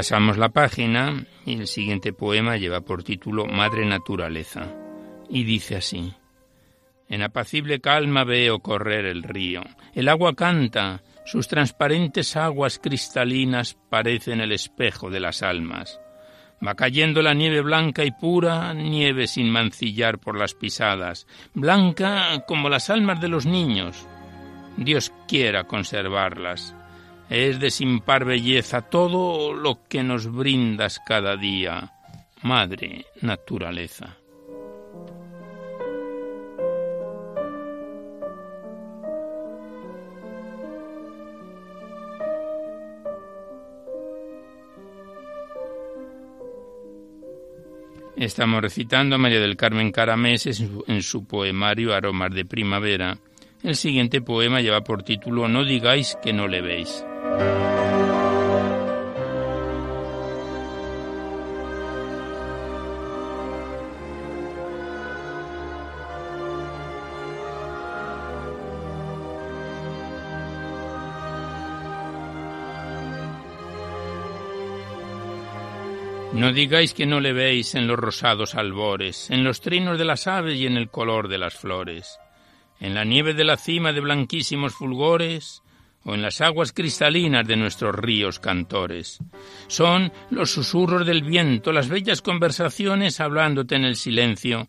Pasamos 0.00 0.38
la 0.38 0.48
página 0.48 1.26
y 1.44 1.58
el 1.58 1.66
siguiente 1.66 2.14
poema 2.14 2.56
lleva 2.56 2.80
por 2.80 3.02
título 3.02 3.44
Madre 3.44 3.84
Naturaleza 3.84 4.66
y 5.28 5.44
dice 5.44 5.76
así. 5.76 6.14
En 7.06 7.20
apacible 7.22 7.82
calma 7.82 8.24
veo 8.24 8.60
correr 8.60 9.04
el 9.04 9.22
río. 9.22 9.60
El 9.94 10.08
agua 10.08 10.34
canta, 10.34 11.02
sus 11.26 11.48
transparentes 11.48 12.34
aguas 12.34 12.78
cristalinas 12.78 13.76
parecen 13.90 14.40
el 14.40 14.52
espejo 14.52 15.10
de 15.10 15.20
las 15.20 15.42
almas. 15.42 16.00
Va 16.66 16.74
cayendo 16.76 17.20
la 17.20 17.34
nieve 17.34 17.60
blanca 17.60 18.02
y 18.02 18.10
pura, 18.10 18.72
nieve 18.72 19.26
sin 19.26 19.50
mancillar 19.50 20.18
por 20.18 20.38
las 20.38 20.54
pisadas, 20.54 21.26
blanca 21.52 22.46
como 22.46 22.70
las 22.70 22.88
almas 22.88 23.20
de 23.20 23.28
los 23.28 23.44
niños. 23.44 24.08
Dios 24.78 25.12
quiera 25.28 25.64
conservarlas. 25.64 26.74
Es 27.30 27.60
de 27.60 27.70
sin 27.70 28.00
par 28.00 28.24
belleza 28.24 28.82
todo 28.82 29.52
lo 29.52 29.84
que 29.88 30.02
nos 30.02 30.32
brindas 30.32 30.98
cada 30.98 31.36
día, 31.36 31.92
Madre 32.42 33.06
Naturaleza. 33.20 34.16
Estamos 48.16 48.60
recitando 48.60 49.14
a 49.14 49.18
María 49.18 49.38
del 49.38 49.56
Carmen 49.56 49.92
Caramés 49.92 50.46
en 50.46 51.02
su 51.02 51.24
poemario 51.28 51.94
Aromas 51.94 52.34
de 52.34 52.44
Primavera. 52.44 53.18
El 53.62 53.76
siguiente 53.76 54.20
poema 54.20 54.60
lleva 54.60 54.82
por 54.82 55.04
título 55.04 55.46
No 55.46 55.64
digáis 55.64 56.18
que 56.20 56.32
no 56.32 56.48
le 56.48 56.60
veis. 56.60 57.04
No 76.40 76.52
digáis 76.54 76.94
que 76.94 77.04
no 77.04 77.20
le 77.20 77.34
veis 77.34 77.74
en 77.74 77.86
los 77.86 77.98
rosados 77.98 78.54
albores, 78.54 79.30
en 79.30 79.44
los 79.44 79.60
trinos 79.60 79.98
de 79.98 80.06
las 80.06 80.26
aves 80.26 80.56
y 80.56 80.66
en 80.66 80.78
el 80.78 80.88
color 80.88 81.28
de 81.28 81.36
las 81.36 81.54
flores, 81.54 82.18
en 82.80 82.94
la 82.94 83.04
nieve 83.04 83.34
de 83.34 83.44
la 83.44 83.58
cima 83.58 83.92
de 83.92 84.00
blanquísimos 84.00 84.72
fulgores, 84.72 85.62
o 86.04 86.14
en 86.14 86.22
las 86.22 86.40
aguas 86.40 86.72
cristalinas 86.72 87.46
de 87.46 87.56
nuestros 87.56 87.94
ríos 87.94 88.38
cantores. 88.38 89.18
Son 89.66 90.12
los 90.30 90.50
susurros 90.50 91.06
del 91.06 91.22
viento, 91.22 91.72
las 91.72 91.88
bellas 91.88 92.22
conversaciones 92.22 93.20
hablándote 93.20 93.76
en 93.76 93.84
el 93.84 93.96
silencio, 93.96 94.68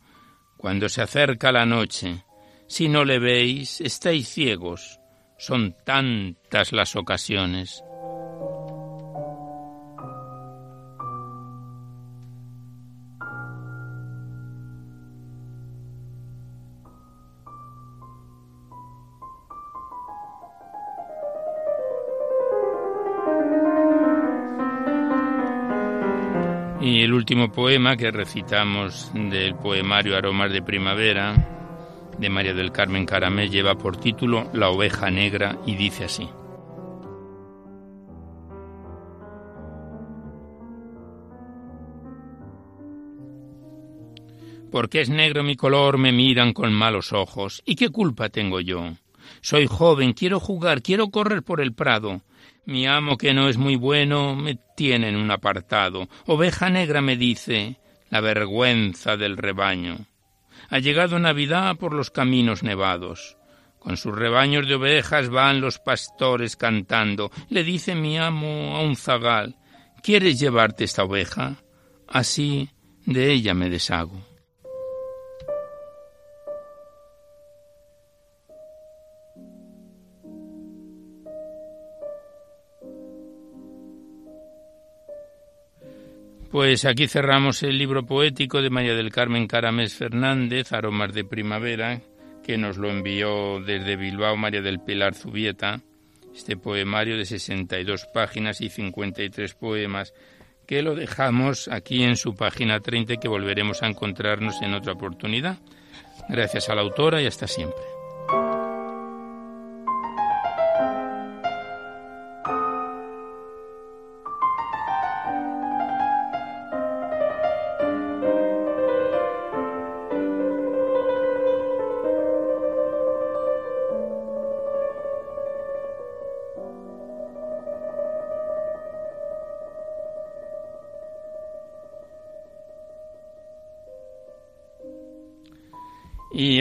cuando 0.57 0.89
se 0.89 1.01
acerca 1.01 1.51
la 1.51 1.65
noche. 1.65 2.23
Si 2.67 2.87
no 2.87 3.03
le 3.03 3.19
veis, 3.19 3.81
estáis 3.81 4.29
ciegos. 4.29 4.99
Son 5.37 5.75
tantas 5.85 6.71
las 6.71 6.95
ocasiones. 6.95 7.83
El 27.11 27.15
último 27.15 27.51
poema 27.51 27.97
que 27.97 28.09
recitamos 28.09 29.11
del 29.13 29.53
poemario 29.55 30.15
Aromas 30.15 30.49
de 30.49 30.61
Primavera 30.61 31.35
de 32.17 32.29
María 32.29 32.53
del 32.53 32.71
Carmen 32.71 33.05
Caramé 33.05 33.49
lleva 33.49 33.77
por 33.77 33.97
título 33.97 34.49
La 34.53 34.69
oveja 34.69 35.11
negra 35.11 35.57
y 35.65 35.75
dice 35.75 36.05
así. 36.05 36.29
Porque 44.71 45.01
es 45.01 45.09
negro 45.09 45.43
mi 45.43 45.57
color, 45.57 45.97
me 45.97 46.13
miran 46.13 46.53
con 46.53 46.71
malos 46.71 47.11
ojos. 47.11 47.61
¿Y 47.65 47.75
qué 47.75 47.89
culpa 47.89 48.29
tengo 48.29 48.61
yo? 48.61 48.85
Soy 49.41 49.67
joven, 49.67 50.13
quiero 50.13 50.39
jugar, 50.39 50.81
quiero 50.81 51.09
correr 51.09 51.43
por 51.43 51.59
el 51.59 51.73
prado. 51.73 52.21
Mi 52.65 52.87
amo, 52.87 53.17
que 53.17 53.33
no 53.33 53.49
es 53.49 53.57
muy 53.57 53.75
bueno, 53.75 54.35
me 54.35 54.57
tiene 54.75 55.09
en 55.09 55.15
un 55.15 55.31
apartado. 55.31 56.07
Oveja 56.25 56.69
negra 56.69 57.01
me 57.01 57.17
dice, 57.17 57.77
la 58.09 58.21
vergüenza 58.21 59.17
del 59.17 59.37
rebaño. 59.37 60.05
Ha 60.69 60.79
llegado 60.79 61.19
Navidad 61.19 61.75
por 61.77 61.93
los 61.93 62.11
caminos 62.11 62.63
nevados. 62.63 63.37
Con 63.79 63.97
sus 63.97 64.15
rebaños 64.15 64.67
de 64.67 64.75
ovejas 64.75 65.29
van 65.29 65.59
los 65.59 65.79
pastores 65.79 66.55
cantando. 66.55 67.31
Le 67.49 67.63
dice 67.63 67.95
mi 67.95 68.17
amo 68.17 68.77
a 68.77 68.81
un 68.81 68.95
zagal, 68.95 69.57
¿quieres 70.03 70.39
llevarte 70.39 70.83
esta 70.83 71.03
oveja? 71.03 71.55
Así 72.07 72.69
de 73.05 73.31
ella 73.31 73.55
me 73.55 73.69
deshago. 73.69 74.30
Pues 86.51 86.83
aquí 86.83 87.07
cerramos 87.07 87.63
el 87.63 87.77
libro 87.77 88.05
poético 88.05 88.61
de 88.61 88.69
María 88.69 88.93
del 88.93 89.09
Carmen 89.09 89.47
Caramés 89.47 89.93
Fernández, 89.93 90.73
Aromas 90.73 91.13
de 91.13 91.23
Primavera, 91.23 92.01
que 92.43 92.57
nos 92.57 92.75
lo 92.75 92.89
envió 92.89 93.61
desde 93.61 93.95
Bilbao 93.95 94.35
María 94.35 94.61
del 94.61 94.81
Pilar 94.81 95.15
Zubieta, 95.15 95.79
este 96.35 96.57
poemario 96.57 97.17
de 97.17 97.25
62 97.25 98.05
páginas 98.13 98.59
y 98.59 98.67
53 98.67 99.53
poemas, 99.53 100.13
que 100.67 100.81
lo 100.81 100.93
dejamos 100.93 101.69
aquí 101.69 102.03
en 102.03 102.17
su 102.17 102.35
página 102.35 102.81
30 102.81 103.15
que 103.15 103.29
volveremos 103.29 103.81
a 103.81 103.87
encontrarnos 103.87 104.61
en 104.61 104.73
otra 104.73 104.91
oportunidad. 104.91 105.57
Gracias 106.27 106.67
a 106.67 106.75
la 106.75 106.81
autora 106.81 107.21
y 107.21 107.27
hasta 107.27 107.47
siempre. 107.47 107.90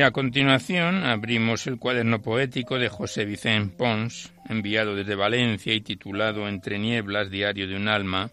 A 0.02 0.12
continuación 0.12 1.04
abrimos 1.04 1.66
el 1.66 1.78
cuaderno 1.78 2.22
poético 2.22 2.78
de 2.78 2.88
José 2.88 3.26
Vicente 3.26 3.76
Pons, 3.76 4.32
enviado 4.48 4.94
desde 4.94 5.14
Valencia 5.14 5.74
y 5.74 5.82
titulado 5.82 6.48
Entre 6.48 6.78
nieblas, 6.78 7.30
diario 7.30 7.68
de 7.68 7.76
un 7.76 7.86
alma, 7.86 8.30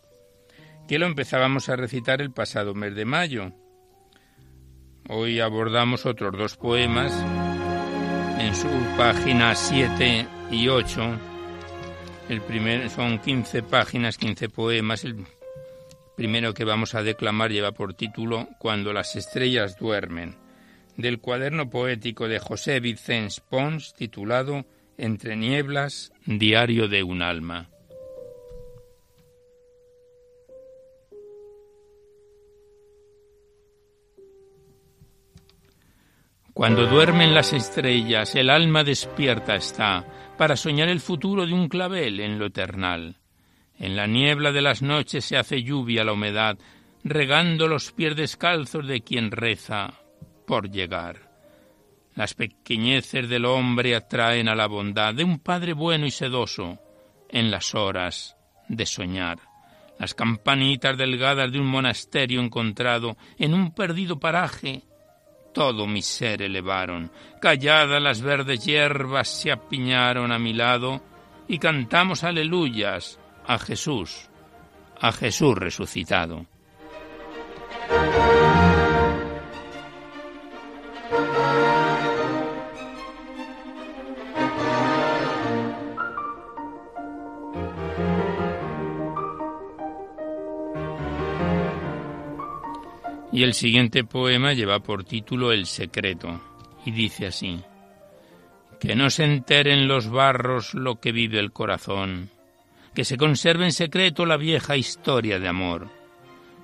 que 0.87 0.97
lo 0.97 1.05
empezábamos 1.05 1.67
a 1.67 1.75
recitar 1.75 2.21
el 2.21 2.31
pasado 2.31 2.73
mes 2.73 2.95
de 2.95 3.03
mayo. 3.03 3.51
Hoy 5.09 5.41
abordamos 5.41 6.05
otros 6.05 6.37
dos 6.37 6.55
poemas 6.55 7.11
en 8.39 8.55
su 8.55 8.69
página 8.97 9.53
7 9.53 10.25
y 10.51 10.69
8. 10.69 11.19
El 12.29 12.41
primero 12.41 12.89
son 12.89 13.19
15 13.19 13.63
páginas, 13.63 14.17
15 14.17 14.47
poemas. 14.49 15.03
El 15.03 15.25
primero 16.15 16.53
que 16.53 16.63
vamos 16.63 16.95
a 16.95 17.03
declamar 17.03 17.51
lleva 17.51 17.73
por 17.73 17.93
título 17.93 18.47
Cuando 18.57 18.93
las 18.93 19.17
estrellas 19.17 19.77
duermen 19.77 20.46
del 20.97 21.19
cuaderno 21.19 21.69
poético 21.69 22.27
de 22.27 22.39
José 22.39 22.79
Vicens 22.79 23.39
Pons 23.39 23.93
titulado 23.93 24.65
Entre 24.97 25.35
nieblas, 25.35 26.11
diario 26.25 26.87
de 26.87 27.03
un 27.03 27.21
alma. 27.21 27.69
Cuando 36.53 36.87
duermen 36.87 37.35
las 37.35 37.53
estrellas, 37.53 38.33
el 38.33 38.49
alma 38.49 38.83
despierta 38.83 39.55
está 39.55 40.33
para 40.39 40.55
soñar 40.55 40.89
el 40.89 40.99
futuro 40.99 41.45
de 41.45 41.53
un 41.53 41.69
clavel 41.69 42.19
en 42.19 42.39
lo 42.39 42.47
eternal. 42.47 43.17
En 43.77 43.95
la 43.95 44.07
niebla 44.07 44.51
de 44.51 44.63
las 44.63 44.81
noches 44.81 45.23
se 45.23 45.37
hace 45.37 45.61
lluvia 45.61 46.03
la 46.03 46.13
humedad, 46.13 46.57
regando 47.03 47.67
los 47.67 47.91
pies 47.91 48.15
descalzos 48.15 48.87
de 48.87 49.01
quien 49.01 49.29
reza 49.29 49.93
por 50.47 50.71
llegar. 50.71 51.29
Las 52.15 52.33
pequeñeces 52.33 53.29
del 53.29 53.45
hombre 53.45 53.95
atraen 53.95 54.47
a 54.47 54.55
la 54.55 54.65
bondad 54.65 55.13
de 55.13 55.23
un 55.23 55.37
Padre 55.37 55.73
bueno 55.73 56.07
y 56.07 56.11
sedoso 56.11 56.79
en 57.29 57.51
las 57.51 57.75
horas 57.75 58.35
de 58.67 58.85
soñar. 58.87 59.39
Las 59.99 60.15
campanitas 60.15 60.97
delgadas 60.97 61.51
de 61.51 61.59
un 61.59 61.67
monasterio 61.67 62.41
encontrado 62.41 63.17
en 63.37 63.53
un 63.53 63.73
perdido 63.75 64.19
paraje 64.19 64.83
todo 65.53 65.87
mi 65.87 66.03
ser 66.03 66.43
elevaron. 66.43 67.11
Calladas 67.41 68.01
las 68.01 68.21
verdes 68.21 68.63
hierbas 68.63 69.27
se 69.27 69.51
apiñaron 69.51 70.31
a 70.31 70.37
mi 70.37 70.53
lado 70.53 71.01
y 71.47 71.57
cantamos 71.57 72.23
aleluyas 72.23 73.19
a 73.45 73.57
Jesús, 73.57 74.29
a 75.01 75.11
Jesús 75.11 75.57
resucitado. 75.57 76.45
Y 93.37 93.43
el 93.43 93.53
siguiente 93.53 94.03
poema 94.03 94.53
lleva 94.53 94.79
por 94.79 95.03
título 95.03 95.51
El 95.51 95.67
secreto 95.67 96.41
y 96.87 96.89
dice 96.89 97.27
así, 97.27 97.59
Que 98.79 98.95
no 98.95 99.11
se 99.11 99.25
enteren 99.25 99.87
los 99.87 100.09
barros 100.09 100.73
lo 100.73 100.99
que 100.99 101.11
vive 101.11 101.37
el 101.37 101.51
corazón, 101.51 102.31
que 102.95 103.05
se 103.05 103.15
conserve 103.15 103.65
en 103.65 103.73
secreto 103.73 104.25
la 104.25 104.37
vieja 104.37 104.75
historia 104.75 105.37
de 105.37 105.47
amor, 105.47 105.87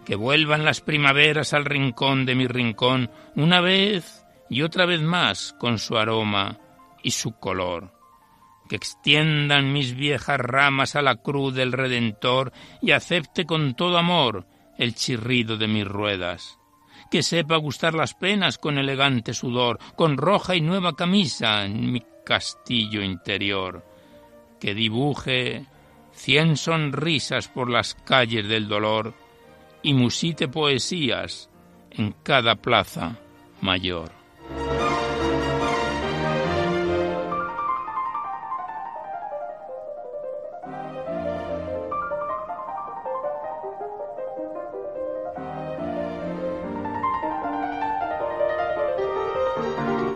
que 0.03 0.15
vuelvan 0.15 0.65
las 0.65 0.81
primaveras 0.81 1.53
al 1.53 1.65
rincón 1.65 2.25
de 2.25 2.33
mi 2.33 2.47
rincón 2.47 3.11
una 3.35 3.61
vez 3.61 4.25
y 4.49 4.63
otra 4.63 4.87
vez 4.87 4.99
más 5.03 5.53
con 5.59 5.77
su 5.77 5.95
aroma 5.95 6.57
y 7.03 7.11
su 7.11 7.37
color. 7.37 7.93
Que 8.67 8.77
extiendan 8.77 9.71
mis 9.71 9.93
viejas 9.93 10.39
ramas 10.39 10.95
a 10.95 11.03
la 11.03 11.17
cruz 11.17 11.53
del 11.53 11.71
Redentor 11.71 12.51
y 12.81 12.93
acepte 12.93 13.45
con 13.45 13.75
todo 13.75 13.99
amor 13.99 14.47
el 14.79 14.95
chirrido 14.95 15.55
de 15.55 15.67
mis 15.67 15.87
ruedas. 15.87 16.57
Que 17.13 17.21
sepa 17.21 17.57
gustar 17.57 17.93
las 17.93 18.15
penas 18.15 18.57
con 18.57 18.79
elegante 18.79 19.35
sudor, 19.35 19.77
con 19.95 20.17
roja 20.17 20.55
y 20.55 20.61
nueva 20.61 20.95
camisa 20.95 21.63
en 21.63 21.91
mi 21.91 22.03
castillo 22.25 23.03
interior. 23.03 23.85
Que 24.59 24.73
dibuje 24.73 25.67
cien 26.11 26.57
sonrisas 26.57 27.49
por 27.49 27.69
las 27.69 27.93
calles 27.93 28.47
del 28.47 28.67
dolor 28.67 29.13
y 29.83 29.93
musite 29.93 30.47
poesías 30.47 31.51
en 31.91 32.15
cada 32.23 32.55
plaza 32.55 33.19
mayor. 33.61 34.22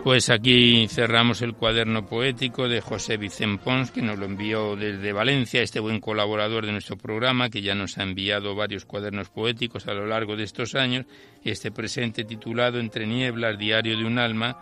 Pues 0.08 0.30
aquí 0.30 0.88
cerramos 0.88 1.42
el 1.42 1.52
cuaderno 1.52 2.06
poético 2.06 2.66
de 2.66 2.80
José 2.80 3.18
Vicente 3.18 3.62
Pons, 3.62 3.90
que 3.90 4.00
nos 4.00 4.18
lo 4.18 4.24
envió 4.24 4.74
desde 4.74 5.12
Valencia, 5.12 5.60
este 5.60 5.80
buen 5.80 6.00
colaborador 6.00 6.64
de 6.64 6.72
nuestro 6.72 6.96
programa, 6.96 7.50
que 7.50 7.60
ya 7.60 7.74
nos 7.74 7.98
ha 7.98 8.04
enviado 8.04 8.54
varios 8.54 8.86
cuadernos 8.86 9.28
poéticos 9.28 9.86
a 9.86 9.92
lo 9.92 10.06
largo 10.06 10.34
de 10.34 10.44
estos 10.44 10.74
años, 10.76 11.04
este 11.44 11.70
presente 11.70 12.24
titulado 12.24 12.80
Entre 12.80 13.06
nieblas, 13.06 13.58
Diario 13.58 13.98
de 13.98 14.06
un 14.06 14.18
alma, 14.18 14.56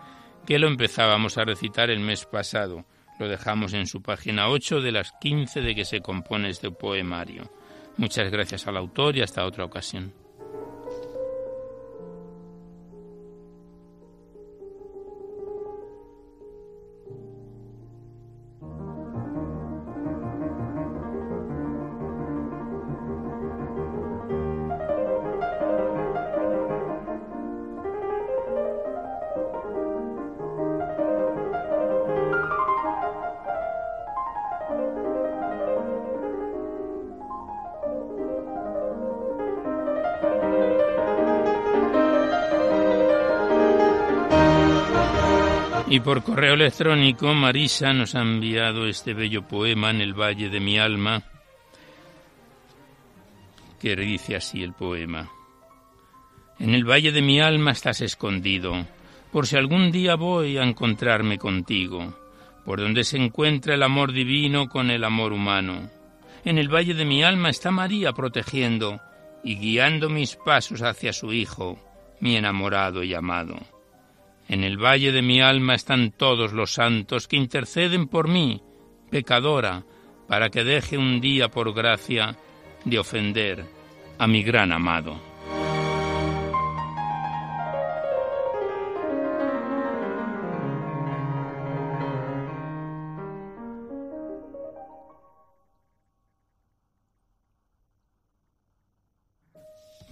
que 0.45 0.59
lo 0.59 0.67
empezábamos 0.67 1.37
a 1.37 1.45
recitar 1.45 1.89
el 1.91 2.01
mes 2.01 2.25
pasado. 2.25 2.83
Lo 3.17 3.29
dejamos 3.29 3.71
en 3.71 3.87
su 3.87 4.01
página 4.01 4.49
8 4.49 4.81
de 4.81 4.91
las 4.91 5.13
15 5.21 5.61
de 5.61 5.73
que 5.73 5.85
se 5.85 6.01
compone 6.01 6.49
este 6.49 6.71
poemario. 6.71 7.49
Muchas 7.95 8.29
gracias 8.29 8.67
al 8.67 8.75
autor 8.75 9.15
y 9.15 9.21
hasta 9.21 9.45
otra 9.45 9.63
ocasión. 9.63 10.26
Y 45.97 45.99
por 45.99 46.21
correo 46.21 46.53
electrónico, 46.53 47.33
Marisa 47.33 47.91
nos 47.91 48.13
ha 48.13 48.21
enviado 48.21 48.85
este 48.85 49.15
bello 49.15 49.47
poema 49.47 49.89
en 49.89 49.99
el 50.01 50.13
Valle 50.13 50.47
de 50.47 50.59
mi 50.59 50.77
alma, 50.77 51.23
que 53.79 53.95
dice 53.95 54.35
así 54.35 54.61
el 54.61 54.73
poema. 54.73 55.27
En 56.59 56.75
el 56.75 56.87
Valle 56.87 57.11
de 57.11 57.23
mi 57.23 57.41
alma 57.41 57.71
estás 57.71 58.01
escondido, 58.01 58.85
por 59.31 59.47
si 59.47 59.57
algún 59.57 59.91
día 59.91 60.13
voy 60.13 60.59
a 60.59 60.63
encontrarme 60.63 61.39
contigo, 61.39 62.13
por 62.63 62.79
donde 62.79 63.03
se 63.03 63.17
encuentra 63.17 63.73
el 63.73 63.81
amor 63.81 64.11
divino 64.11 64.69
con 64.69 64.91
el 64.91 65.03
amor 65.03 65.33
humano. 65.33 65.89
En 66.45 66.59
el 66.59 66.71
Valle 66.71 66.93
de 66.93 67.05
mi 67.05 67.23
alma 67.23 67.49
está 67.49 67.71
María 67.71 68.13
protegiendo 68.13 69.01
y 69.43 69.55
guiando 69.55 70.11
mis 70.11 70.35
pasos 70.35 70.83
hacia 70.83 71.11
su 71.11 71.33
Hijo, 71.33 71.79
mi 72.19 72.35
enamorado 72.35 73.01
y 73.01 73.15
amado. 73.15 73.57
En 74.49 74.63
el 74.63 74.77
valle 74.77 75.11
de 75.11 75.21
mi 75.21 75.41
alma 75.41 75.75
están 75.75 76.11
todos 76.11 76.53
los 76.53 76.73
santos 76.73 77.27
que 77.27 77.35
interceden 77.35 78.07
por 78.07 78.29
mí, 78.29 78.61
pecadora, 79.09 79.83
para 80.27 80.49
que 80.49 80.63
deje 80.63 80.97
un 80.97 81.19
día 81.19 81.49
por 81.49 81.73
gracia 81.73 82.37
de 82.85 82.99
ofender 82.99 83.65
a 84.17 84.27
mi 84.27 84.43
gran 84.43 84.71
amado. 84.71 85.19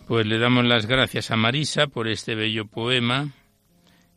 Pues 0.08 0.28
le 0.28 0.38
damos 0.38 0.66
las 0.66 0.86
gracias 0.86 1.32
a 1.32 1.36
Marisa 1.36 1.88
por 1.88 2.08
este 2.08 2.36
bello 2.36 2.66
poema 2.66 3.34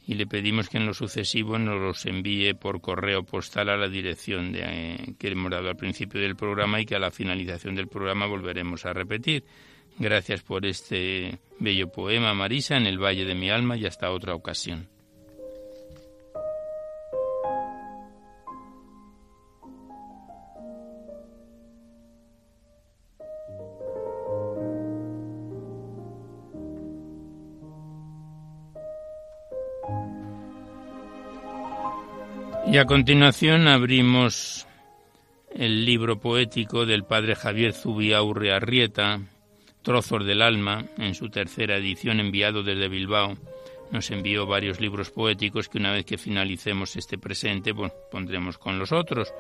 y 0.08 0.14
le 0.14 0.26
pedimos 0.26 0.70
que 0.70 0.78
en 0.78 0.86
lo 0.86 0.94
sucesivo 0.94 1.58
nos 1.58 1.78
los 1.78 2.06
envíe 2.06 2.54
por 2.54 2.80
correo 2.80 3.24
postal 3.24 3.68
a 3.68 3.76
la 3.76 3.88
dirección 3.88 4.52
de, 4.52 4.62
eh, 4.64 5.14
que 5.18 5.28
hemos 5.28 5.50
dado 5.50 5.68
al 5.68 5.76
principio 5.76 6.18
del 6.18 6.34
programa 6.34 6.80
y 6.80 6.86
que 6.86 6.96
a 6.96 6.98
la 6.98 7.10
finalización 7.10 7.74
del 7.74 7.88
programa 7.88 8.24
volveremos 8.24 8.86
a 8.86 8.94
repetir. 8.94 9.44
Gracias 9.98 10.40
por 10.42 10.64
este 10.64 11.38
bello 11.58 11.92
poema, 11.92 12.32
Marisa, 12.32 12.78
en 12.78 12.86
el 12.86 12.98
Valle 12.98 13.26
de 13.26 13.34
mi 13.34 13.50
Alma 13.50 13.76
y 13.76 13.84
hasta 13.84 14.10
otra 14.10 14.34
ocasión. 14.34 14.88
Y 32.70 32.76
a 32.76 32.84
continuación 32.84 33.66
abrimos 33.66 34.66
el 35.54 35.86
libro 35.86 36.20
poético 36.20 36.84
del 36.84 37.04
padre 37.04 37.34
Javier 37.34 37.72
Zubiaurre 37.72 38.52
Arrieta, 38.52 39.20
Trozos 39.80 40.26
del 40.26 40.42
Alma, 40.42 40.84
en 40.98 41.14
su 41.14 41.30
tercera 41.30 41.78
edición 41.78 42.20
enviado 42.20 42.62
desde 42.62 42.88
Bilbao. 42.88 43.38
Nos 43.90 44.10
envió 44.10 44.46
varios 44.46 44.80
libros 44.80 45.10
poéticos 45.10 45.70
que 45.70 45.78
una 45.78 45.92
vez 45.92 46.04
que 46.04 46.18
finalicemos 46.18 46.94
este 46.96 47.16
presente 47.16 47.72
pues, 47.72 47.90
pondremos 48.10 48.58
con 48.58 48.78
los 48.78 48.92
otros. 48.92 49.32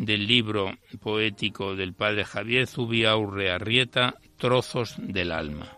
del 0.00 0.26
libro 0.26 0.72
poético 0.98 1.76
del 1.76 1.92
padre 1.92 2.24
Javier 2.24 2.66
Zubiaurre 2.66 3.50
Arrieta, 3.50 4.14
Trozos 4.38 4.94
del 4.96 5.30
alma. 5.30 5.76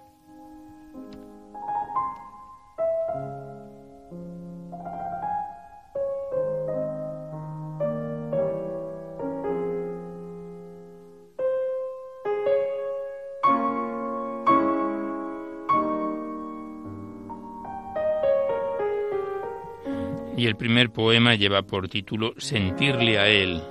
Y 20.37 20.47
el 20.47 20.57
primer 20.57 20.91
poema 20.91 21.35
lleva 21.35 21.63
por 21.63 21.89
título 21.89 22.35
Sentirle 22.37 23.19
a 23.19 23.29
él, 23.29 23.63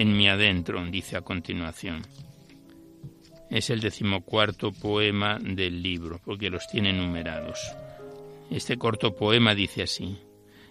en 0.00 0.16
mi 0.16 0.30
adentro, 0.30 0.82
dice 0.86 1.18
a 1.18 1.20
continuación. 1.20 2.00
Es 3.50 3.68
el 3.68 3.80
decimocuarto 3.80 4.72
poema 4.72 5.38
del 5.38 5.82
libro, 5.82 6.18
porque 6.24 6.48
los 6.48 6.66
tiene 6.68 6.90
numerados. 6.90 7.60
Este 8.50 8.78
corto 8.78 9.14
poema 9.14 9.54
dice 9.54 9.82
así, 9.82 10.18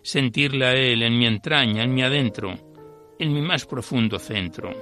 sentirle 0.02 0.66
a 0.66 0.74
él 0.74 1.04
en 1.04 1.16
mi 1.16 1.28
entraña, 1.28 1.84
en 1.84 1.94
mi 1.94 2.02
adentro, 2.02 2.58
en 3.20 3.32
mi 3.32 3.42
más 3.42 3.68
profundo 3.68 4.18
centro, 4.18 4.74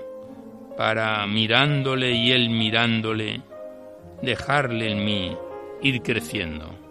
para 0.78 1.28
mirándole 1.28 2.14
y 2.14 2.32
él 2.32 2.50
mirándole, 2.50 3.42
dejarle 4.22 4.94
en 4.94 5.04
mí 5.04 5.38
ir 5.82 6.02
creciendo. 6.02 6.87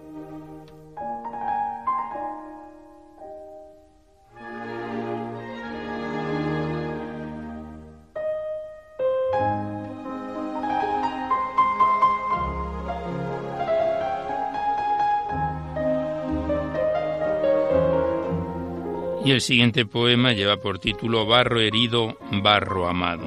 El 19.36 19.42
siguiente 19.42 19.84
poema 19.84 20.32
lleva 20.32 20.56
por 20.56 20.78
título 20.78 21.26
Barro 21.26 21.60
herido, 21.60 22.18
barro 22.42 22.88
amado, 22.88 23.26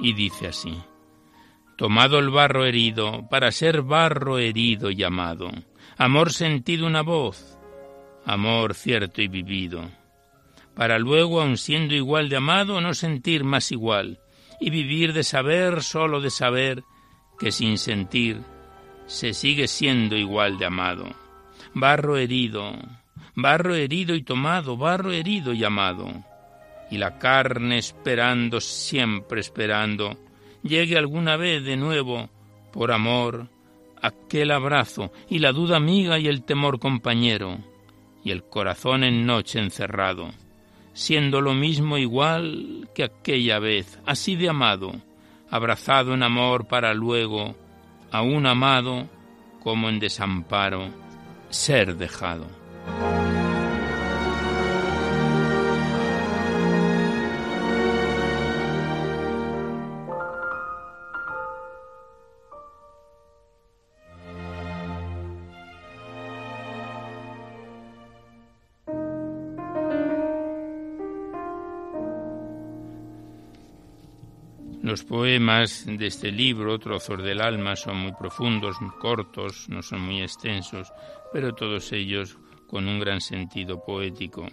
y 0.00 0.12
dice 0.12 0.48
así. 0.48 0.76
Tomado 1.76 2.18
el 2.18 2.30
barro 2.30 2.64
herido, 2.66 3.28
para 3.30 3.52
ser 3.52 3.82
barro 3.82 4.38
herido 4.38 4.90
y 4.90 5.04
amado, 5.04 5.48
amor 5.96 6.32
sentido 6.32 6.84
una 6.84 7.02
voz, 7.02 7.58
amor 8.24 8.74
cierto 8.74 9.22
y 9.22 9.28
vivido, 9.28 9.88
para 10.74 10.98
luego, 10.98 11.40
aun 11.40 11.58
siendo 11.58 11.94
igual 11.94 12.28
de 12.28 12.38
amado, 12.38 12.80
no 12.80 12.92
sentir 12.92 13.44
más 13.44 13.70
igual, 13.70 14.18
y 14.58 14.70
vivir 14.70 15.12
de 15.12 15.22
saber, 15.22 15.84
solo 15.84 16.20
de 16.20 16.30
saber, 16.30 16.82
que 17.38 17.52
sin 17.52 17.78
sentir 17.78 18.40
se 19.06 19.32
sigue 19.32 19.68
siendo 19.68 20.16
igual 20.16 20.58
de 20.58 20.66
amado. 20.66 21.06
Barro 21.72 22.16
herido, 22.16 22.72
barro 23.36 23.74
herido 23.74 24.14
y 24.14 24.22
tomado, 24.22 24.76
barro 24.76 25.12
herido 25.12 25.52
y 25.52 25.62
amado. 25.62 26.08
Y 26.90 26.98
la 26.98 27.18
carne 27.18 27.78
esperando, 27.78 28.60
siempre 28.60 29.40
esperando, 29.40 30.16
llegue 30.62 30.96
alguna 30.96 31.36
vez 31.36 31.62
de 31.62 31.76
nuevo, 31.76 32.30
por 32.72 32.90
amor, 32.92 33.48
aquel 34.00 34.50
abrazo 34.50 35.12
y 35.28 35.38
la 35.38 35.52
duda 35.52 35.76
amiga 35.76 36.18
y 36.18 36.28
el 36.28 36.42
temor 36.42 36.78
compañero, 36.78 37.58
y 38.24 38.30
el 38.30 38.42
corazón 38.42 39.04
en 39.04 39.26
noche 39.26 39.58
encerrado, 39.58 40.30
siendo 40.94 41.40
lo 41.40 41.54
mismo 41.54 41.98
igual 41.98 42.88
que 42.94 43.04
aquella 43.04 43.58
vez, 43.58 43.98
así 44.06 44.34
de 44.34 44.48
amado, 44.48 44.92
abrazado 45.50 46.14
en 46.14 46.22
amor 46.22 46.66
para 46.66 46.94
luego, 46.94 47.54
aún 48.10 48.46
amado, 48.46 49.08
como 49.62 49.88
en 49.88 49.98
desamparo, 49.98 50.88
ser 51.50 51.96
dejado. 51.96 52.46
Poemas 75.08 75.86
de 75.86 76.06
este 76.06 76.30
libro, 76.32 76.78
Trozos 76.78 77.22
del 77.22 77.40
Alma, 77.40 77.76
son 77.76 77.96
muy 77.98 78.12
profundos, 78.12 78.76
cortos, 79.00 79.68
no 79.68 79.82
son 79.82 80.00
muy 80.00 80.22
extensos, 80.22 80.92
pero 81.32 81.54
todos 81.54 81.92
ellos 81.92 82.38
con 82.66 82.88
un 82.88 82.98
gran 82.98 83.20
sentido 83.20 83.82
poético. 83.84 84.46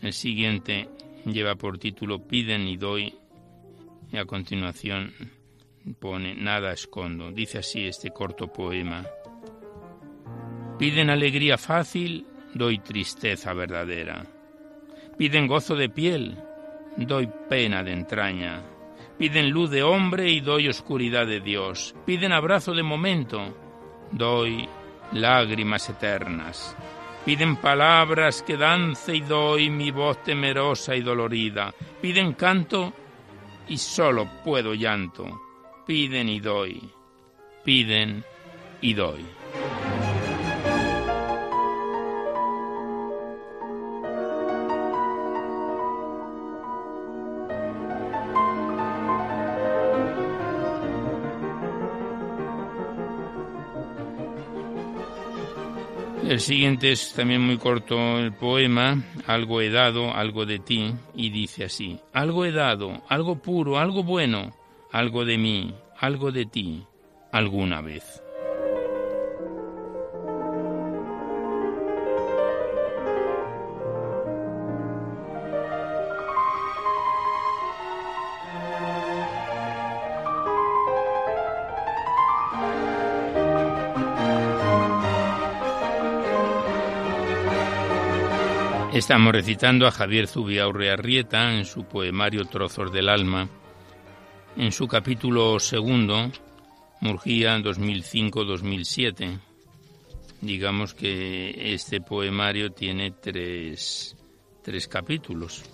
El 0.00 0.12
siguiente 0.12 0.88
lleva 1.24 1.54
por 1.54 1.78
título 1.78 2.26
Piden 2.26 2.66
y 2.68 2.76
doy 2.76 3.14
y 4.12 4.16
a 4.16 4.24
continuación 4.24 5.12
pone 5.98 6.34
Nada 6.34 6.72
escondo. 6.72 7.30
Dice 7.30 7.58
así 7.58 7.86
este 7.86 8.10
corto 8.10 8.52
poema. 8.52 9.04
Piden 10.78 11.10
alegría 11.10 11.56
fácil, 11.56 12.26
doy 12.54 12.78
tristeza 12.78 13.52
verdadera. 13.54 14.26
Piden 15.16 15.46
gozo 15.46 15.76
de 15.76 15.88
piel, 15.88 16.36
doy 16.96 17.28
pena 17.48 17.82
de 17.82 17.92
entraña. 17.92 18.73
Piden 19.18 19.50
luz 19.50 19.70
de 19.70 19.82
hombre 19.82 20.30
y 20.30 20.40
doy 20.40 20.68
oscuridad 20.68 21.26
de 21.26 21.40
Dios. 21.40 21.94
Piden 22.04 22.32
abrazo 22.32 22.72
de 22.72 22.82
momento, 22.82 23.56
doy 24.10 24.68
lágrimas 25.12 25.88
eternas. 25.88 26.76
Piden 27.24 27.56
palabras 27.56 28.42
que 28.42 28.56
dance 28.56 29.14
y 29.14 29.20
doy 29.20 29.70
mi 29.70 29.90
voz 29.90 30.22
temerosa 30.22 30.94
y 30.94 31.00
dolorida. 31.00 31.72
Piden 32.02 32.34
canto 32.34 32.92
y 33.68 33.78
solo 33.78 34.28
puedo 34.44 34.74
llanto. 34.74 35.24
Piden 35.86 36.28
y 36.28 36.40
doy. 36.40 36.90
Piden 37.64 38.22
y 38.82 38.92
doy. 38.92 39.24
El 56.34 56.40
siguiente 56.40 56.90
es 56.90 57.12
también 57.12 57.42
muy 57.42 57.58
corto 57.58 58.18
el 58.18 58.32
poema, 58.32 59.00
algo 59.28 59.60
he 59.60 59.70
dado, 59.70 60.12
algo 60.12 60.44
de 60.44 60.58
ti, 60.58 60.92
y 61.14 61.30
dice 61.30 61.62
así, 61.62 62.00
algo 62.12 62.44
he 62.44 62.50
dado, 62.50 63.04
algo 63.08 63.36
puro, 63.36 63.78
algo 63.78 64.02
bueno, 64.02 64.52
algo 64.90 65.24
de 65.24 65.38
mí, 65.38 65.72
algo 65.96 66.32
de 66.32 66.44
ti, 66.44 66.82
alguna 67.30 67.82
vez. 67.82 68.23
Estamos 88.94 89.32
recitando 89.32 89.88
a 89.88 89.90
Javier 89.90 90.28
Zubiaurre 90.28 90.88
Arrieta 90.88 91.52
en 91.52 91.64
su 91.64 91.82
poemario 91.82 92.44
Trozos 92.44 92.92
del 92.92 93.08
Alma, 93.08 93.48
en 94.56 94.70
su 94.70 94.86
capítulo 94.86 95.58
segundo, 95.58 96.30
Murgía 97.00 97.58
2005-2007. 97.58 99.40
Digamos 100.40 100.94
que 100.94 101.74
este 101.74 102.02
poemario 102.02 102.70
tiene 102.70 103.10
tres, 103.10 104.16
tres 104.62 104.86
capítulos. 104.86 105.64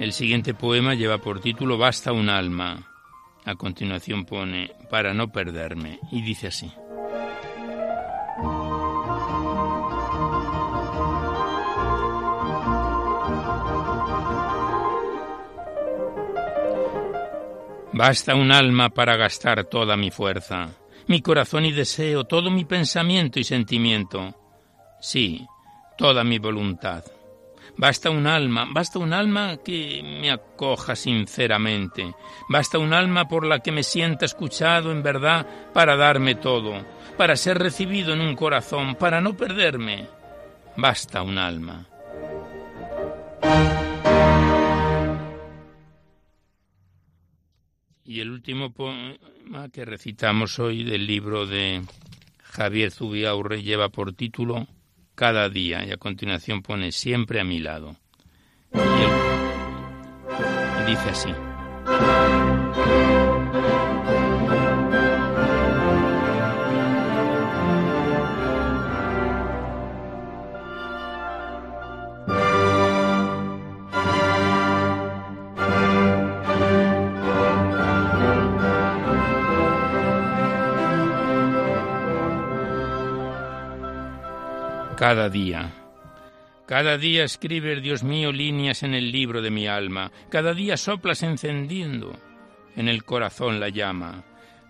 El 0.00 0.12
siguiente 0.12 0.54
poema 0.54 0.94
lleva 0.94 1.18
por 1.18 1.38
título 1.38 1.78
Basta 1.78 2.10
un 2.10 2.30
alma. 2.30 2.84
A 3.44 3.54
continuación 3.54 4.24
pone 4.24 4.72
Para 4.90 5.14
no 5.14 5.28
perderme 5.28 6.00
y 6.10 6.20
dice 6.20 6.48
así. 6.48 6.68
Basta 17.98 18.36
un 18.36 18.52
alma 18.52 18.90
para 18.90 19.16
gastar 19.16 19.64
toda 19.64 19.96
mi 19.96 20.12
fuerza, 20.12 20.68
mi 21.08 21.20
corazón 21.20 21.64
y 21.64 21.72
deseo, 21.72 22.22
todo 22.22 22.48
mi 22.48 22.64
pensamiento 22.64 23.40
y 23.40 23.44
sentimiento. 23.44 24.36
Sí, 25.00 25.44
toda 25.96 26.22
mi 26.22 26.38
voluntad. 26.38 27.02
Basta 27.76 28.10
un 28.10 28.28
alma, 28.28 28.68
basta 28.70 29.00
un 29.00 29.12
alma 29.12 29.56
que 29.64 30.00
me 30.04 30.30
acoja 30.30 30.94
sinceramente. 30.94 32.14
Basta 32.48 32.78
un 32.78 32.92
alma 32.92 33.26
por 33.26 33.44
la 33.44 33.58
que 33.58 33.72
me 33.72 33.82
sienta 33.82 34.26
escuchado 34.26 34.92
en 34.92 35.02
verdad 35.02 35.44
para 35.74 35.96
darme 35.96 36.36
todo, 36.36 36.86
para 37.16 37.34
ser 37.34 37.58
recibido 37.58 38.12
en 38.12 38.20
un 38.20 38.36
corazón, 38.36 38.94
para 38.94 39.20
no 39.20 39.36
perderme. 39.36 40.06
Basta 40.76 41.22
un 41.22 41.36
alma. 41.36 41.84
Y 48.08 48.20
el 48.20 48.30
último 48.30 48.72
poema 48.72 49.68
que 49.70 49.84
recitamos 49.84 50.58
hoy 50.58 50.82
del 50.82 51.06
libro 51.06 51.46
de 51.46 51.82
Javier 52.42 52.90
Zubiaurre 52.90 53.62
lleva 53.62 53.90
por 53.90 54.14
título 54.14 54.66
Cada 55.14 55.50
día 55.50 55.84
y 55.84 55.90
a 55.90 55.98
continuación 55.98 56.62
pone 56.62 56.90
Siempre 56.90 57.38
a 57.38 57.44
mi 57.44 57.58
lado. 57.58 57.96
Y, 58.72 58.78
dice 60.90 61.10
así. 61.10 61.34
Cada 84.98 85.28
día. 85.28 85.70
Cada 86.66 86.98
día 86.98 87.22
escribes, 87.22 87.80
Dios 87.80 88.02
mío, 88.02 88.32
líneas 88.32 88.82
en 88.82 88.94
el 88.94 89.12
libro 89.12 89.40
de 89.40 89.52
mi 89.52 89.68
alma. 89.68 90.10
Cada 90.28 90.54
día 90.54 90.76
soplas 90.76 91.22
encendiendo 91.22 92.18
en 92.74 92.88
el 92.88 93.04
corazón 93.04 93.60
la 93.60 93.68
llama. 93.68 94.24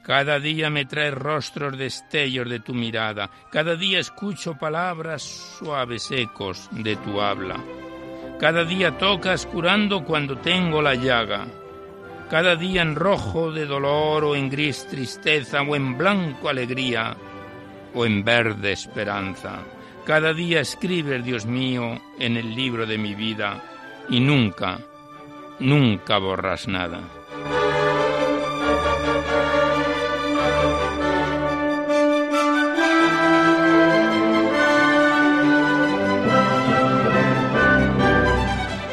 Cada 0.04 0.38
día 0.38 0.68
me 0.68 0.84
traes 0.84 1.14
rostros 1.14 1.78
destellos 1.78 2.46
de 2.50 2.60
tu 2.60 2.74
mirada. 2.74 3.30
Cada 3.50 3.74
día 3.74 4.00
escucho 4.00 4.58
palabras 4.58 5.22
suaves 5.22 6.10
ecos 6.10 6.68
de 6.72 6.96
tu 6.96 7.22
habla. 7.22 7.64
Cada 8.38 8.66
día 8.66 8.98
tocas 8.98 9.46
curando 9.46 10.04
cuando 10.04 10.36
tengo 10.36 10.82
la 10.82 10.94
llaga. 10.94 11.46
Cada 12.28 12.54
día 12.54 12.82
en 12.82 12.96
rojo 12.96 13.50
de 13.50 13.64
dolor 13.64 14.24
o 14.24 14.36
en 14.36 14.50
gris 14.50 14.86
tristeza 14.88 15.62
o 15.62 15.74
en 15.74 15.96
blanco 15.96 16.50
alegría 16.50 17.16
o 17.94 18.04
en 18.04 18.22
verde 18.22 18.72
esperanza. 18.72 19.64
Cada 20.08 20.32
día 20.32 20.60
escribes, 20.60 21.22
Dios 21.22 21.44
mío, 21.44 22.00
en 22.18 22.38
el 22.38 22.54
libro 22.54 22.86
de 22.86 22.96
mi 22.96 23.14
vida 23.14 23.62
y 24.08 24.20
nunca, 24.20 24.80
nunca 25.58 26.16
borras 26.16 26.66
nada. 26.66 27.02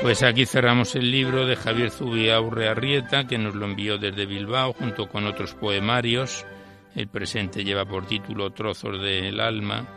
Pues 0.01 0.22
aquí 0.22 0.45
cerramos 0.45 0.95
el 0.95 1.09
libro 1.09 1.45
de 1.45 1.55
Javier 1.55 1.91
Zubiaurre 1.91 2.68
Arrieta, 2.68 3.26
que 3.26 3.38
nos 3.38 3.55
lo 3.55 3.68
envió 3.68 3.97
desde 3.97 4.26
Bilbao 4.26 4.74
junto 4.74 5.07
con 5.07 5.26
otros 5.28 5.53
poemarios. 5.53 6.45
El 6.93 7.07
presente 7.07 7.63
lleva 7.63 7.86
por 7.86 8.05
título 8.05 8.49
Trozos 8.49 9.01
del 9.01 9.39
alma 9.39 9.88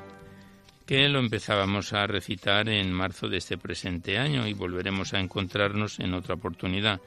que 0.88 1.06
lo 1.10 1.18
empezábamos 1.18 1.92
a 1.92 2.06
recitar 2.06 2.66
en 2.70 2.90
marzo 2.94 3.28
de 3.28 3.36
este 3.36 3.58
presente 3.58 4.16
año 4.16 4.46
y 4.46 4.54
volveremos 4.54 5.12
a 5.12 5.20
encontrarnos 5.20 6.00
en 6.00 6.14
otra 6.14 6.36
oportunidad. 6.36 6.98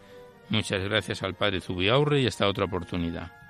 Muchas 0.49 0.83
gracias 0.83 1.23
al 1.23 1.33
Padre 1.33 1.61
Zubiaurre 1.61 2.21
y 2.21 2.27
hasta 2.27 2.47
otra 2.47 2.65
oportunidad. 2.65 3.40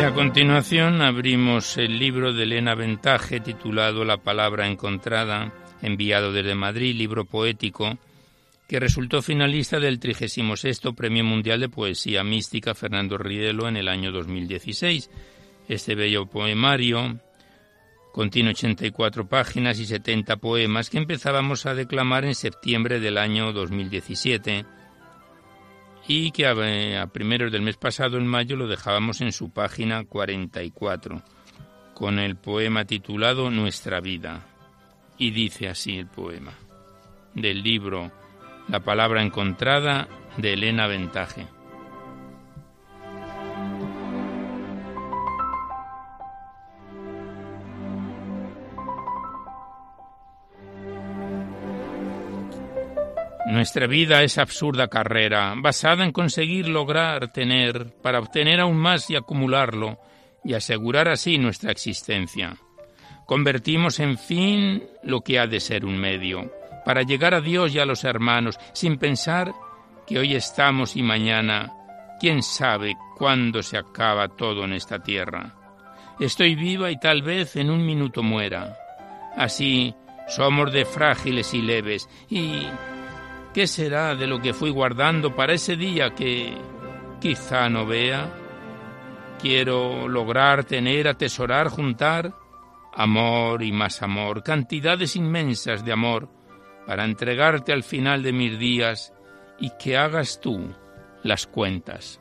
A 0.00 0.14
continuación 0.14 1.02
abrimos 1.02 1.76
el 1.76 1.98
libro 1.98 2.32
de 2.32 2.44
Elena 2.44 2.74
Ventaje 2.74 3.38
titulado 3.38 4.02
La 4.04 4.16
palabra 4.16 4.66
encontrada, 4.66 5.52
enviado 5.82 6.32
desde 6.32 6.54
Madrid, 6.54 6.96
libro 6.96 7.26
poético, 7.26 7.98
que 8.66 8.80
resultó 8.80 9.20
finalista 9.20 9.78
del 9.78 10.00
36 10.00 10.80
Premio 10.96 11.22
Mundial 11.22 11.60
de 11.60 11.68
Poesía 11.68 12.24
Mística 12.24 12.74
Fernando 12.74 13.18
Rielo 13.18 13.68
en 13.68 13.76
el 13.76 13.88
año 13.88 14.10
2016. 14.10 15.10
Este 15.68 15.94
bello 15.94 16.26
poemario 16.26 17.20
contiene 18.12 18.50
84 18.50 19.28
páginas 19.28 19.78
y 19.78 19.86
70 19.86 20.38
poemas 20.38 20.88
que 20.88 20.98
empezábamos 20.98 21.66
a 21.66 21.74
declamar 21.74 22.24
en 22.24 22.34
septiembre 22.34 23.00
del 23.00 23.18
año 23.18 23.52
2017 23.52 24.64
y 26.06 26.30
que 26.32 26.46
a, 26.46 27.06
primeros 27.06 27.52
del 27.52 27.62
mes 27.62 27.76
pasado, 27.76 28.18
en 28.18 28.26
mayo, 28.26 28.56
lo 28.56 28.66
dejábamos 28.66 29.20
en 29.20 29.32
su 29.32 29.50
página 29.50 30.04
44, 30.04 31.22
con 31.94 32.18
el 32.18 32.36
poema 32.36 32.84
titulado 32.84 33.50
Nuestra 33.50 34.00
vida. 34.00 34.46
Y 35.18 35.30
dice 35.30 35.68
así 35.68 35.98
el 35.98 36.06
poema, 36.06 36.52
del 37.34 37.62
libro 37.62 38.10
La 38.68 38.80
palabra 38.80 39.22
encontrada 39.22 40.08
de 40.36 40.54
Elena 40.54 40.86
Ventaje. 40.86 41.46
Nuestra 53.46 53.86
vida 53.86 54.22
es 54.22 54.38
absurda 54.38 54.88
carrera, 54.88 55.54
basada 55.56 56.04
en 56.04 56.12
conseguir 56.12 56.68
lograr 56.68 57.32
tener, 57.32 57.94
para 58.02 58.18
obtener 58.18 58.60
aún 58.60 58.76
más 58.76 59.08
y 59.10 59.16
acumularlo, 59.16 59.98
y 60.44 60.54
asegurar 60.54 61.08
así 61.08 61.38
nuestra 61.38 61.72
existencia. 61.72 62.56
Convertimos 63.26 63.98
en 64.00 64.18
fin 64.18 64.84
lo 65.02 65.22
que 65.22 65.38
ha 65.38 65.46
de 65.46 65.60
ser 65.60 65.84
un 65.84 65.98
medio, 65.98 66.52
para 66.84 67.02
llegar 67.02 67.34
a 67.34 67.40
Dios 67.40 67.74
y 67.74 67.78
a 67.78 67.86
los 67.86 68.04
hermanos, 68.04 68.58
sin 68.72 68.98
pensar 68.98 69.52
que 70.06 70.18
hoy 70.18 70.34
estamos 70.34 70.96
y 70.96 71.02
mañana, 71.02 71.72
quién 72.20 72.42
sabe 72.42 72.96
cuándo 73.16 73.62
se 73.62 73.78
acaba 73.78 74.28
todo 74.28 74.64
en 74.64 74.74
esta 74.74 75.02
tierra. 75.02 75.54
Estoy 76.18 76.54
viva 76.54 76.90
y 76.90 76.98
tal 76.98 77.22
vez 77.22 77.56
en 77.56 77.70
un 77.70 77.86
minuto 77.86 78.22
muera. 78.22 78.76
Así 79.36 79.94
somos 80.28 80.72
de 80.72 80.84
frágiles 80.84 81.54
y 81.54 81.62
leves, 81.62 82.08
y 82.28 82.66
¿Qué 83.52 83.66
será 83.66 84.14
de 84.14 84.26
lo 84.26 84.40
que 84.40 84.54
fui 84.54 84.70
guardando 84.70 85.34
para 85.34 85.54
ese 85.54 85.76
día 85.76 86.14
que 86.14 86.56
quizá 87.20 87.68
no 87.68 87.84
vea? 87.84 88.32
Quiero 89.40 90.06
lograr, 90.06 90.64
tener, 90.64 91.08
atesorar, 91.08 91.68
juntar 91.68 92.34
amor 92.92 93.62
y 93.62 93.72
más 93.72 94.02
amor, 94.02 94.42
cantidades 94.42 95.16
inmensas 95.16 95.84
de 95.84 95.92
amor, 95.92 96.28
para 96.86 97.04
entregarte 97.04 97.72
al 97.72 97.82
final 97.82 98.22
de 98.22 98.32
mis 98.32 98.58
días 98.58 99.12
y 99.58 99.70
que 99.78 99.96
hagas 99.96 100.40
tú 100.40 100.74
las 101.22 101.46
cuentas. 101.46 102.19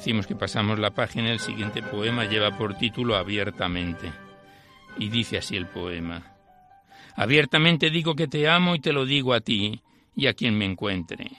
Decimos 0.00 0.26
que 0.26 0.34
pasamos 0.34 0.78
la 0.78 0.92
página, 0.92 1.30
el 1.30 1.40
siguiente 1.40 1.82
poema 1.82 2.24
lleva 2.24 2.56
por 2.56 2.72
título 2.72 3.16
Abiertamente. 3.16 4.10
Y 4.96 5.10
dice 5.10 5.36
así 5.36 5.58
el 5.58 5.66
poema. 5.66 6.22
Abiertamente 7.16 7.90
digo 7.90 8.14
que 8.14 8.26
te 8.26 8.48
amo 8.48 8.74
y 8.74 8.80
te 8.80 8.94
lo 8.94 9.04
digo 9.04 9.34
a 9.34 9.42
ti 9.42 9.82
y 10.16 10.26
a 10.26 10.32
quien 10.32 10.56
me 10.56 10.64
encuentre. 10.64 11.30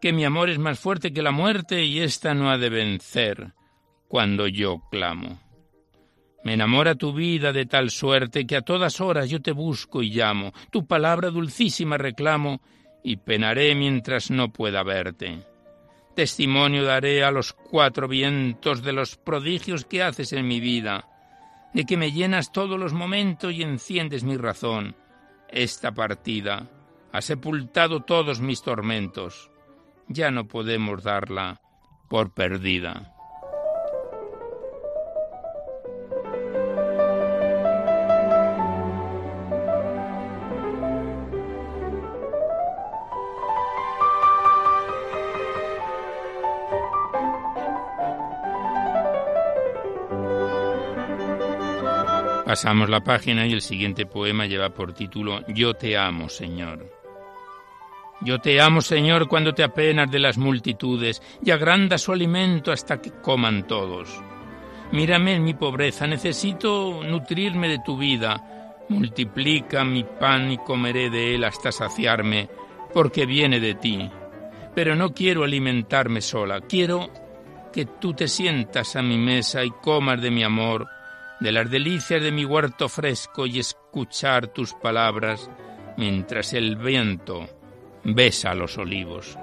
Que 0.00 0.14
mi 0.14 0.24
amor 0.24 0.48
es 0.48 0.58
más 0.58 0.80
fuerte 0.80 1.12
que 1.12 1.20
la 1.20 1.30
muerte 1.30 1.84
y 1.84 2.00
ésta 2.00 2.32
no 2.32 2.48
ha 2.48 2.56
de 2.56 2.70
vencer 2.70 3.52
cuando 4.08 4.46
yo 4.46 4.80
clamo. 4.90 5.38
Me 6.42 6.54
enamora 6.54 6.94
tu 6.94 7.12
vida 7.12 7.52
de 7.52 7.66
tal 7.66 7.90
suerte 7.90 8.46
que 8.46 8.56
a 8.56 8.62
todas 8.62 8.98
horas 9.02 9.28
yo 9.28 9.42
te 9.42 9.52
busco 9.52 10.02
y 10.02 10.08
llamo, 10.08 10.54
tu 10.70 10.86
palabra 10.86 11.28
dulcísima 11.28 11.98
reclamo 11.98 12.62
y 13.04 13.18
penaré 13.18 13.74
mientras 13.74 14.30
no 14.30 14.54
pueda 14.54 14.82
verte. 14.82 15.55
Testimonio 16.16 16.82
daré 16.82 17.22
a 17.22 17.30
los 17.30 17.52
cuatro 17.52 18.08
vientos 18.08 18.82
de 18.82 18.94
los 18.94 19.16
prodigios 19.16 19.84
que 19.84 20.02
haces 20.02 20.32
en 20.32 20.48
mi 20.48 20.60
vida, 20.60 21.06
de 21.74 21.84
que 21.84 21.98
me 21.98 22.10
llenas 22.10 22.52
todos 22.52 22.80
los 22.80 22.94
momentos 22.94 23.52
y 23.52 23.62
enciendes 23.62 24.24
mi 24.24 24.38
razón. 24.38 24.96
Esta 25.50 25.92
partida 25.92 26.70
ha 27.12 27.20
sepultado 27.20 28.00
todos 28.00 28.40
mis 28.40 28.62
tormentos. 28.62 29.50
Ya 30.08 30.30
no 30.30 30.48
podemos 30.48 31.02
darla 31.02 31.60
por 32.08 32.32
perdida. 32.32 33.15
Pasamos 52.46 52.88
la 52.88 53.02
página 53.02 53.44
y 53.44 53.52
el 53.54 53.60
siguiente 53.60 54.06
poema 54.06 54.46
lleva 54.46 54.70
por 54.70 54.92
título 54.92 55.44
Yo 55.48 55.74
te 55.74 55.96
amo, 55.96 56.28
Señor. 56.28 56.88
Yo 58.20 58.38
te 58.38 58.60
amo, 58.60 58.82
Señor, 58.82 59.26
cuando 59.26 59.52
te 59.52 59.64
apenas 59.64 60.08
de 60.12 60.20
las 60.20 60.38
multitudes 60.38 61.20
y 61.44 61.50
agranda 61.50 61.98
su 61.98 62.12
alimento 62.12 62.70
hasta 62.70 63.02
que 63.02 63.10
coman 63.10 63.66
todos. 63.66 64.22
Mírame 64.92 65.34
en 65.34 65.42
mi 65.42 65.54
pobreza, 65.54 66.06
necesito 66.06 67.02
nutrirme 67.02 67.68
de 67.68 67.80
tu 67.84 67.98
vida. 67.98 68.76
Multiplica 68.90 69.84
mi 69.84 70.04
pan 70.04 70.52
y 70.52 70.58
comeré 70.58 71.10
de 71.10 71.34
él 71.34 71.42
hasta 71.42 71.72
saciarme, 71.72 72.48
porque 72.94 73.26
viene 73.26 73.58
de 73.58 73.74
ti. 73.74 74.08
Pero 74.72 74.94
no 74.94 75.12
quiero 75.12 75.42
alimentarme 75.42 76.20
sola, 76.20 76.60
quiero 76.60 77.10
que 77.72 77.86
tú 77.86 78.14
te 78.14 78.28
sientas 78.28 78.94
a 78.94 79.02
mi 79.02 79.18
mesa 79.18 79.64
y 79.64 79.70
comas 79.70 80.22
de 80.22 80.30
mi 80.30 80.44
amor, 80.44 80.86
de 81.40 81.52
las 81.52 81.70
delicias 81.70 82.22
de 82.22 82.32
mi 82.32 82.44
huerto 82.44 82.88
fresco 82.88 83.46
y 83.46 83.58
escuchar 83.58 84.48
tus 84.48 84.74
palabras 84.74 85.50
mientras 85.96 86.52
el 86.54 86.76
viento 86.76 87.48
besa 88.04 88.54
los 88.54 88.78
olivos. 88.78 89.36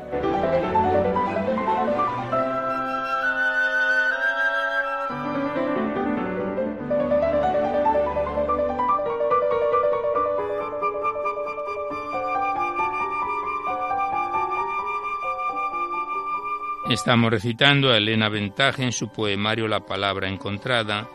Estamos 16.90 17.32
recitando 17.32 17.92
a 17.92 17.98
Elena 17.98 18.30
Ventaje 18.30 18.84
en 18.84 18.92
su 18.92 19.12
poemario 19.12 19.68
La 19.68 19.84
Palabra 19.84 20.30
Encontrada, 20.30 21.10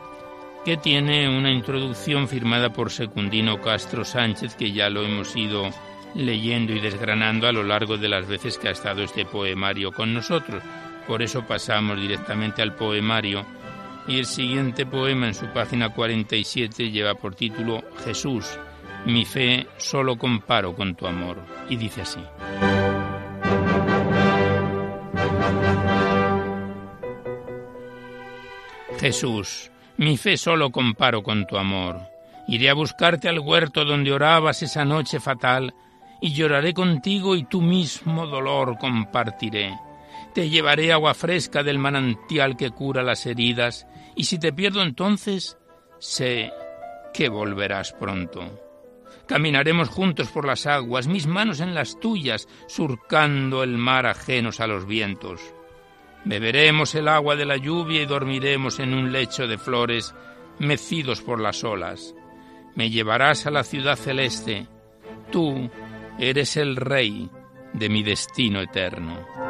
que 0.69 0.77
tiene 0.77 1.27
una 1.27 1.51
introducción 1.51 2.27
firmada 2.27 2.71
por 2.71 2.91
Secundino 2.91 3.59
Castro 3.59 4.05
Sánchez, 4.05 4.53
que 4.53 4.71
ya 4.71 4.87
lo 4.87 5.01
hemos 5.01 5.35
ido 5.35 5.71
leyendo 6.13 6.73
y 6.73 6.79
desgranando 6.79 7.47
a 7.47 7.51
lo 7.51 7.63
largo 7.63 7.97
de 7.97 8.07
las 8.07 8.27
veces 8.27 8.59
que 8.59 8.67
ha 8.67 8.71
estado 8.73 9.01
este 9.01 9.25
poemario 9.25 9.91
con 9.91 10.13
nosotros. 10.13 10.61
Por 11.07 11.23
eso 11.23 11.41
pasamos 11.47 11.99
directamente 11.99 12.61
al 12.61 12.75
poemario 12.75 13.43
y 14.07 14.19
el 14.19 14.27
siguiente 14.27 14.85
poema 14.85 15.29
en 15.29 15.33
su 15.33 15.47
página 15.47 15.89
47 15.89 16.91
lleva 16.91 17.15
por 17.15 17.33
título 17.33 17.83
Jesús, 18.05 18.45
mi 19.07 19.25
fe 19.25 19.65
solo 19.77 20.19
comparo 20.19 20.75
con 20.75 20.93
tu 20.93 21.07
amor. 21.07 21.37
Y 21.67 21.77
dice 21.77 22.03
así. 22.03 22.19
Jesús, 28.99 29.71
mi 29.99 30.15
fe 30.15 30.37
solo 30.37 30.71
comparo 30.71 31.21
con 31.23 31.45
tu 31.45 31.57
amor. 31.57 31.99
Iré 32.47 32.69
a 32.69 32.73
buscarte 32.73 33.27
al 33.27 33.39
huerto 33.39 33.83
donde 33.83 34.13
orabas 34.13 34.63
esa 34.63 34.85
noche 34.85 35.19
fatal 35.19 35.73
y 36.21 36.31
lloraré 36.31 36.73
contigo 36.73 37.35
y 37.35 37.43
tu 37.43 37.61
mismo 37.61 38.25
dolor 38.25 38.77
compartiré. 38.77 39.77
Te 40.33 40.49
llevaré 40.49 40.93
agua 40.93 41.13
fresca 41.13 41.63
del 41.63 41.79
manantial 41.79 42.55
que 42.55 42.71
cura 42.71 43.03
las 43.03 43.25
heridas, 43.25 43.87
y 44.15 44.23
si 44.23 44.39
te 44.39 44.53
pierdo 44.53 44.83
entonces, 44.83 45.57
sé 45.99 46.49
que 47.13 47.27
volverás 47.27 47.91
pronto. 47.91 48.57
Caminaremos 49.27 49.89
juntos 49.89 50.29
por 50.29 50.47
las 50.47 50.65
aguas, 50.65 51.07
mis 51.07 51.27
manos 51.27 51.59
en 51.59 51.75
las 51.75 51.99
tuyas, 51.99 52.47
surcando 52.67 53.63
el 53.63 53.77
mar 53.77 54.05
ajenos 54.05 54.61
a 54.61 54.67
los 54.67 54.85
vientos. 54.85 55.41
Beberemos 56.25 56.95
el 56.95 57.07
agua 57.07 57.35
de 57.35 57.45
la 57.45 57.57
lluvia 57.57 58.01
y 58.01 58.05
dormiremos 58.05 58.79
en 58.79 58.93
un 58.93 59.11
lecho 59.11 59.47
de 59.47 59.57
flores, 59.57 60.13
mecidos 60.59 61.21
por 61.21 61.39
las 61.39 61.63
olas. 61.63 62.13
Me 62.75 62.89
llevarás 62.89 63.45
a 63.45 63.51
la 63.51 63.63
ciudad 63.63 63.95
celeste, 63.95 64.67
tú, 65.31 65.69
Eres 66.19 66.57
el 66.57 66.75
rey 66.75 67.29
de 67.71 67.87
mi 67.87 68.03
destino 68.03 68.59
eterno. 68.59 69.48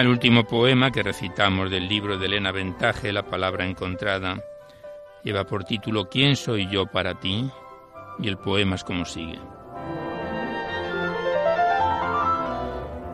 El 0.00 0.08
último 0.08 0.44
poema 0.44 0.92
que 0.92 1.02
recitamos 1.02 1.70
del 1.70 1.88
libro 1.88 2.18
de 2.18 2.26
Elena 2.26 2.52
Ventaje, 2.52 3.12
La 3.12 3.24
palabra 3.24 3.66
encontrada, 3.66 4.40
lleva 5.24 5.44
por 5.44 5.64
título 5.64 6.08
¿Quién 6.08 6.36
soy 6.36 6.68
yo 6.70 6.86
para 6.86 7.18
ti? 7.18 7.50
Y 8.20 8.28
el 8.28 8.38
poema 8.38 8.76
es 8.76 8.84
como 8.84 9.04
sigue. 9.04 9.38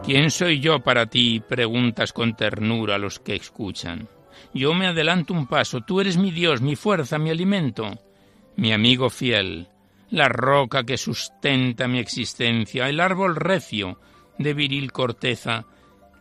¿Quién 0.05 0.30
soy 0.30 0.61
yo 0.61 0.80
para 0.80 1.07
ti? 1.07 1.41
preguntas 1.41 2.12
con 2.12 2.37
ternura 2.37 2.97
a 2.97 2.99
los 2.99 3.18
que 3.18 3.35
escuchan. 3.35 4.09
Yo 4.53 4.74
me 4.74 4.87
adelanto 4.87 5.32
un 5.32 5.47
paso, 5.47 5.80
tú 5.80 6.01
eres 6.01 6.18
mi 6.18 6.30
Dios, 6.30 6.61
mi 6.61 6.76
fuerza, 6.76 7.18
mi 7.18 7.30
alimento, 7.30 7.99
mi 8.57 8.72
amigo 8.72 9.09
fiel, 9.09 9.68
la 10.11 10.28
roca 10.28 10.85
que 10.85 10.99
sustenta 10.99 11.89
mi 11.89 11.99
existencia, 11.99 12.89
el 12.89 13.01
árbol 13.01 13.37
recio 13.37 13.99
de 14.39 14.53
viril 14.53 14.93
corteza, 14.93 15.64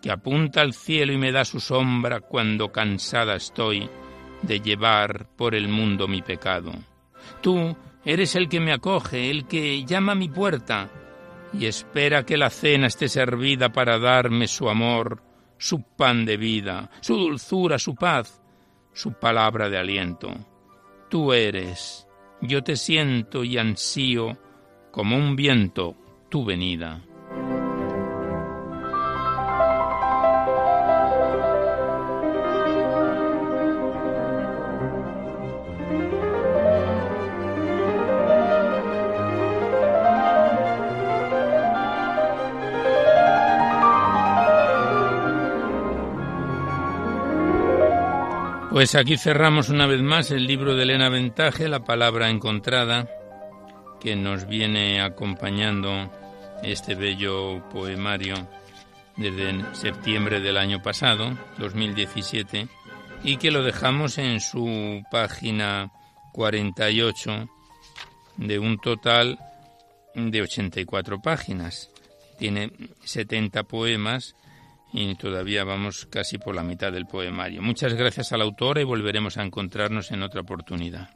que 0.03 0.11
apunta 0.11 0.59
al 0.59 0.73
cielo 0.73 1.13
y 1.13 1.17
me 1.17 1.31
da 1.31 1.45
su 1.45 1.61
sombra 1.61 2.19
cuando 2.19 2.73
cansada 2.73 3.37
estoy 3.37 3.89
de 4.41 4.59
llevar 4.59 5.29
por 5.37 5.55
el 5.55 5.69
mundo 5.69 6.09
mi 6.09 6.21
pecado. 6.21 6.73
Tú 7.41 7.73
eres 8.03 8.35
el 8.35 8.49
que 8.49 8.59
me 8.59 8.73
acoge, 8.73 9.29
el 9.29 9.47
que 9.47 9.85
llama 9.85 10.11
a 10.11 10.15
mi 10.15 10.27
puerta 10.27 10.89
y 11.53 11.67
espera 11.67 12.25
que 12.25 12.35
la 12.35 12.49
cena 12.49 12.87
esté 12.87 13.07
servida 13.07 13.71
para 13.71 13.97
darme 13.97 14.49
su 14.49 14.67
amor, 14.69 15.23
su 15.57 15.81
pan 15.81 16.25
de 16.25 16.35
vida, 16.35 16.91
su 16.99 17.15
dulzura, 17.15 17.79
su 17.79 17.95
paz, 17.95 18.41
su 18.91 19.13
palabra 19.13 19.69
de 19.69 19.77
aliento. 19.77 20.33
Tú 21.09 21.31
eres, 21.31 22.09
yo 22.41 22.61
te 22.61 22.75
siento 22.75 23.45
y 23.45 23.57
ansío 23.57 24.37
como 24.91 25.15
un 25.15 25.37
viento 25.37 25.95
tu 26.27 26.43
venida. 26.43 27.01
Pues 48.73 48.95
aquí 48.95 49.17
cerramos 49.17 49.69
una 49.69 49.85
vez 49.85 50.01
más 50.01 50.31
el 50.31 50.47
libro 50.47 50.73
de 50.73 50.81
Elena 50.81 51.07
Ventaje, 51.07 51.69
La 51.69 51.83
palabra 51.83 52.31
encontrada, 52.31 53.07
que 54.01 54.15
nos 54.15 54.47
viene 54.47 54.99
acompañando 54.99 56.11
este 56.63 56.95
bello 56.95 57.69
poemario 57.69 58.33
desde 59.15 59.63
septiembre 59.75 60.39
del 60.39 60.57
año 60.57 60.81
pasado, 60.81 61.37
2017, 61.59 62.67
y 63.23 63.37
que 63.37 63.51
lo 63.51 63.61
dejamos 63.61 64.17
en 64.17 64.41
su 64.41 65.03
página 65.11 65.91
48 66.31 67.47
de 68.37 68.57
un 68.57 68.79
total 68.79 69.37
de 70.15 70.41
84 70.41 71.21
páginas. 71.21 71.91
Tiene 72.39 72.71
70 73.03 73.65
poemas 73.65 74.35
y 74.93 75.15
todavía 75.15 75.63
vamos 75.63 76.05
casi 76.05 76.37
por 76.37 76.55
la 76.55 76.63
mitad 76.63 76.91
del 76.91 77.07
poemario. 77.07 77.61
Muchas 77.61 77.95
gracias 77.95 78.31
al 78.31 78.41
autor 78.41 78.77
y 78.77 78.83
volveremos 78.83 79.37
a 79.37 79.43
encontrarnos 79.43 80.11
en 80.11 80.21
otra 80.21 80.41
oportunidad. 80.41 81.09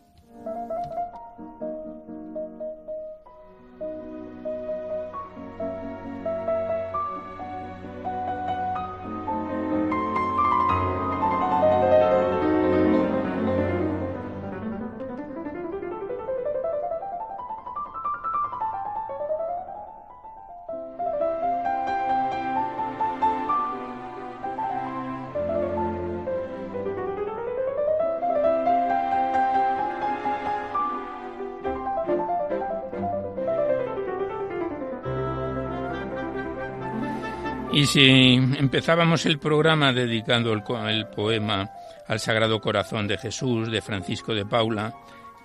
Si 37.87 38.33
empezábamos 38.33 39.25
el 39.25 39.39
programa 39.39 39.93
dedicando 39.93 40.51
el, 40.51 41.07
poema 41.07 41.69
al 42.07 42.19
Sagrado 42.19 42.59
Corazón 42.59 43.07
de 43.07 43.17
Jesús 43.17 43.71
de 43.71 43.81
Francisco 43.81 44.33
de 44.33 44.45
Paula, 44.45 44.93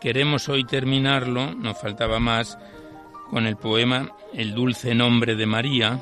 queremos 0.00 0.48
hoy 0.48 0.64
terminarlo, 0.64 1.54
nos 1.54 1.78
faltaba 1.78 2.18
más, 2.18 2.58
con 3.30 3.46
el 3.46 3.56
poema 3.56 4.10
El 4.34 4.54
dulce 4.54 4.94
nombre 4.94 5.36
de 5.36 5.46
María, 5.46 6.00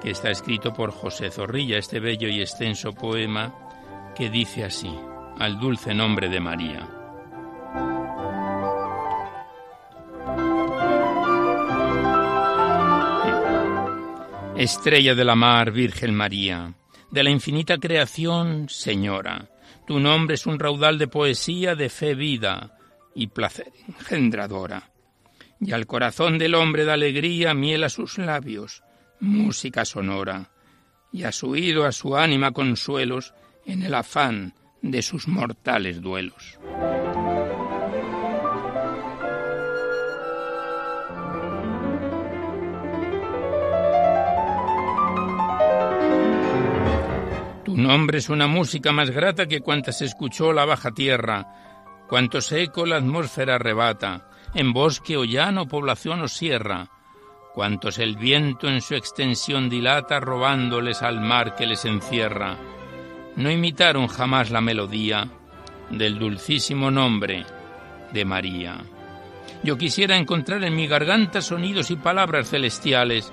que 0.00 0.10
está 0.10 0.30
escrito 0.30 0.72
por 0.72 0.90
José 0.90 1.30
Zorrilla, 1.30 1.78
este 1.78 2.00
bello 2.00 2.28
y 2.28 2.40
extenso 2.40 2.92
poema 2.92 3.54
que 4.16 4.30
dice 4.30 4.64
así, 4.64 4.92
al 5.38 5.60
dulce 5.60 5.94
nombre 5.94 6.28
de 6.28 6.40
María. 6.40 6.97
Estrella 14.58 15.14
de 15.14 15.24
la 15.24 15.36
mar, 15.36 15.70
Virgen 15.70 16.12
María, 16.12 16.74
de 17.12 17.22
la 17.22 17.30
infinita 17.30 17.78
creación, 17.78 18.68
Señora, 18.68 19.48
tu 19.86 20.00
nombre 20.00 20.34
es 20.34 20.46
un 20.46 20.58
raudal 20.58 20.98
de 20.98 21.06
poesía, 21.06 21.76
de 21.76 21.88
fe, 21.88 22.16
vida 22.16 22.76
y 23.14 23.28
placer 23.28 23.72
engendradora. 23.86 24.90
Y 25.60 25.70
al 25.70 25.86
corazón 25.86 26.38
del 26.38 26.56
hombre 26.56 26.84
da 26.84 26.94
alegría, 26.94 27.54
miel 27.54 27.84
a 27.84 27.88
sus 27.88 28.18
labios, 28.18 28.82
música 29.20 29.84
sonora, 29.84 30.50
y 31.12 31.22
a 31.22 31.30
su 31.30 31.50
oído, 31.50 31.84
a 31.84 31.92
su 31.92 32.16
ánima 32.16 32.50
consuelos 32.50 33.34
en 33.64 33.84
el 33.84 33.94
afán 33.94 34.54
de 34.82 35.02
sus 35.02 35.28
mortales 35.28 36.00
duelos. 36.00 36.58
Tu 47.78 47.84
nombre 47.84 48.18
es 48.18 48.28
una 48.28 48.48
música 48.48 48.90
más 48.90 49.08
grata 49.10 49.46
que 49.46 49.60
cuantas 49.60 50.02
escuchó 50.02 50.52
la 50.52 50.64
baja 50.64 50.90
tierra, 50.90 51.46
cuantos 52.08 52.50
eco 52.50 52.84
la 52.84 52.96
atmósfera 52.96 53.54
arrebata, 53.54 54.28
en 54.52 54.72
bosque 54.72 55.16
o 55.16 55.22
llano, 55.24 55.68
población 55.68 56.22
o 56.22 56.26
sierra, 56.26 56.90
cuantos 57.54 58.00
el 58.00 58.16
viento 58.16 58.66
en 58.66 58.80
su 58.80 58.96
extensión 58.96 59.70
dilata 59.70 60.18
robándoles 60.18 61.02
al 61.02 61.20
mar 61.20 61.54
que 61.54 61.68
les 61.68 61.84
encierra, 61.84 62.56
no 63.36 63.48
imitaron 63.48 64.08
jamás 64.08 64.50
la 64.50 64.60
melodía 64.60 65.30
del 65.88 66.18
dulcísimo 66.18 66.90
nombre 66.90 67.46
de 68.12 68.24
María. 68.24 68.78
Yo 69.62 69.78
quisiera 69.78 70.16
encontrar 70.16 70.64
en 70.64 70.74
mi 70.74 70.88
garganta 70.88 71.40
sonidos 71.40 71.92
y 71.92 71.96
palabras 71.96 72.50
celestiales 72.50 73.32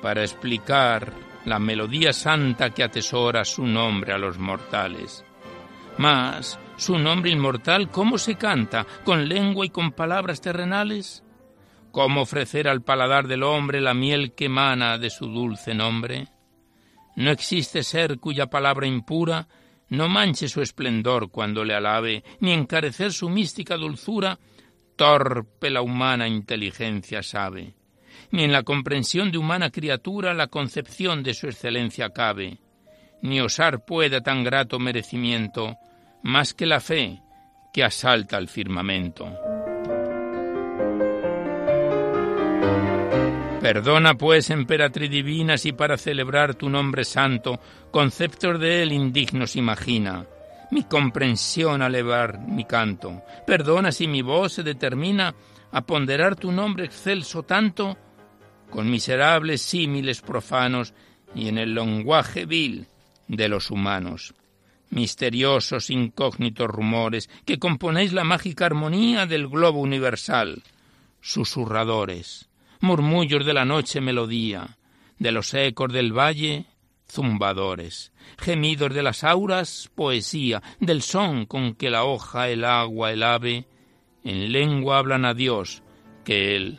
para 0.00 0.22
explicar 0.22 1.29
la 1.44 1.58
melodía 1.58 2.12
santa 2.12 2.70
que 2.70 2.82
atesora 2.82 3.44
su 3.44 3.66
nombre 3.66 4.12
a 4.12 4.18
los 4.18 4.38
mortales. 4.38 5.24
Mas, 5.98 6.58
su 6.76 6.98
nombre 6.98 7.30
inmortal, 7.30 7.90
¿cómo 7.90 8.18
se 8.18 8.36
canta? 8.36 8.86
¿Con 9.04 9.28
lengua 9.28 9.66
y 9.66 9.70
con 9.70 9.92
palabras 9.92 10.40
terrenales? 10.40 11.22
¿Cómo 11.92 12.22
ofrecer 12.22 12.68
al 12.68 12.82
paladar 12.82 13.26
del 13.26 13.42
hombre 13.42 13.80
la 13.80 13.94
miel 13.94 14.32
que 14.32 14.46
emana 14.46 14.96
de 14.96 15.10
su 15.10 15.26
dulce 15.26 15.74
nombre? 15.74 16.28
No 17.16 17.30
existe 17.30 17.82
ser 17.82 18.18
cuya 18.18 18.46
palabra 18.46 18.86
impura 18.86 19.48
no 19.90 20.08
manche 20.08 20.48
su 20.48 20.62
esplendor 20.62 21.30
cuando 21.30 21.64
le 21.64 21.74
alabe, 21.74 22.22
ni 22.40 22.52
encarecer 22.52 23.12
su 23.12 23.28
mística 23.28 23.76
dulzura, 23.76 24.38
torpe 24.96 25.68
la 25.68 25.82
humana 25.82 26.28
inteligencia 26.28 27.22
sabe. 27.22 27.74
Ni 28.32 28.44
en 28.44 28.52
la 28.52 28.62
comprensión 28.62 29.32
de 29.32 29.38
humana 29.38 29.70
criatura 29.70 30.34
la 30.34 30.46
concepción 30.46 31.22
de 31.22 31.34
su 31.34 31.48
excelencia 31.48 32.10
cabe, 32.10 32.58
ni 33.22 33.40
osar 33.40 33.84
pueda 33.84 34.20
tan 34.20 34.44
grato 34.44 34.78
merecimiento, 34.78 35.76
más 36.22 36.54
que 36.54 36.66
la 36.66 36.80
fe 36.80 37.20
que 37.72 37.84
asalta 37.84 38.36
al 38.36 38.48
firmamento. 38.48 39.26
Perdona, 43.60 44.14
pues, 44.14 44.48
emperatriz 44.48 45.10
divina, 45.10 45.58
si 45.58 45.72
para 45.72 45.98
celebrar 45.98 46.54
tu 46.54 46.70
nombre 46.70 47.04
santo, 47.04 47.60
conceptos 47.90 48.58
de 48.58 48.82
él 48.82 48.92
indignos 48.92 49.54
imagina. 49.54 50.24
Mi 50.70 50.84
comprensión 50.84 51.82
elevar 51.82 52.38
mi 52.38 52.64
canto. 52.64 53.22
Perdona 53.46 53.92
si 53.92 54.06
mi 54.06 54.22
voz 54.22 54.54
se 54.54 54.62
determina 54.62 55.34
a 55.72 55.82
ponderar 55.82 56.36
tu 56.36 56.50
nombre 56.50 56.86
excelso 56.86 57.42
tanto, 57.42 57.98
con 58.70 58.90
miserables 58.90 59.62
símiles 59.62 60.20
profanos 60.20 60.94
y 61.34 61.48
en 61.48 61.58
el 61.58 61.74
lenguaje 61.74 62.46
vil 62.46 62.86
de 63.28 63.48
los 63.48 63.70
humanos. 63.70 64.34
Misteriosos 64.90 65.90
incógnitos 65.90 66.68
rumores 66.68 67.30
que 67.44 67.58
componéis 67.58 68.12
la 68.12 68.24
mágica 68.24 68.66
armonía 68.66 69.26
del 69.26 69.48
globo 69.48 69.80
universal, 69.80 70.62
susurradores 71.20 72.50
murmullos 72.80 73.44
de 73.44 73.52
la 73.52 73.64
noche 73.64 74.00
melodía, 74.00 74.78
de 75.18 75.32
los 75.32 75.54
ecos 75.54 75.92
del 75.92 76.12
valle 76.12 76.66
zumbadores, 77.10 78.12
gemidos 78.38 78.94
de 78.94 79.02
las 79.02 79.24
auras 79.24 79.90
poesía, 79.94 80.62
del 80.78 81.02
son 81.02 81.44
con 81.44 81.74
que 81.74 81.90
la 81.90 82.04
hoja, 82.04 82.48
el 82.48 82.64
agua, 82.64 83.10
el 83.10 83.22
ave, 83.22 83.66
en 84.22 84.52
lengua 84.52 84.98
hablan 84.98 85.24
a 85.24 85.34
Dios, 85.34 85.82
que 86.24 86.54
Él 86.56 86.78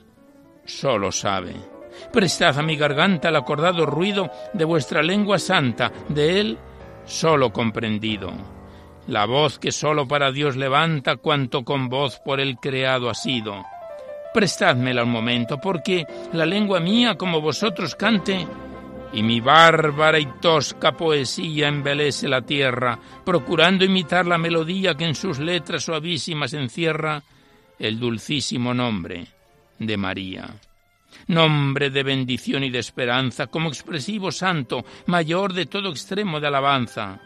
solo 0.66 1.12
sabe. 1.12 1.71
Prestad 2.12 2.60
a 2.60 2.62
mi 2.62 2.76
garganta 2.76 3.30
el 3.30 3.36
acordado 3.36 3.86
ruido 3.86 4.30
de 4.54 4.66
vuestra 4.66 5.02
lengua 5.02 5.40
santa, 5.40 5.92
de 6.10 6.40
Él 6.40 6.58
solo 7.06 7.52
comprendido. 7.52 8.32
La 9.08 9.26
voz 9.26 9.60
que 9.60 9.72
solo 9.72 10.08
para 10.08 10.32
Dios 10.32 10.56
levanta 10.56 11.18
cuanto 11.18 11.64
con 11.64 11.90
voz 11.90 12.20
por 12.20 12.40
Él 12.40 12.58
creado 12.62 13.10
ha 13.10 13.16
sido 13.16 13.66
prestádmela 14.34 15.04
un 15.04 15.12
momento, 15.12 15.60
porque 15.60 16.06
la 16.34 16.46
lengua 16.46 16.80
mía 16.80 17.16
como 17.18 17.42
vosotros 17.42 17.96
cante, 17.96 18.48
y 19.14 19.24
mi 19.24 19.42
bárbara 19.42 20.20
y 20.20 20.26
tosca 20.40 20.94
poesía 20.94 21.68
embelece 21.68 22.28
la 22.28 22.42
tierra, 22.42 22.98
procurando 23.26 23.84
imitar 23.84 24.26
la 24.26 24.38
melodía 24.38 24.96
que 24.96 25.06
en 25.06 25.16
sus 25.16 25.40
letras 25.40 25.84
suavísimas 25.84 26.54
encierra 26.54 27.22
el 27.78 28.00
dulcísimo 28.00 28.74
nombre 28.74 29.28
de 29.80 29.98
María. 29.98 30.50
Nombre 31.32 31.90
de 31.92 32.04
bendición 32.04 32.62
y 32.66 32.70
de 32.72 32.80
esperanza, 32.80 33.48
como 33.48 33.70
expresivo 33.70 34.34
santo, 34.34 34.84
mayor 35.06 35.54
de 35.54 35.66
todo 35.66 35.90
extremo 35.90 36.42
de 36.42 36.48
alabanza, 36.48 37.22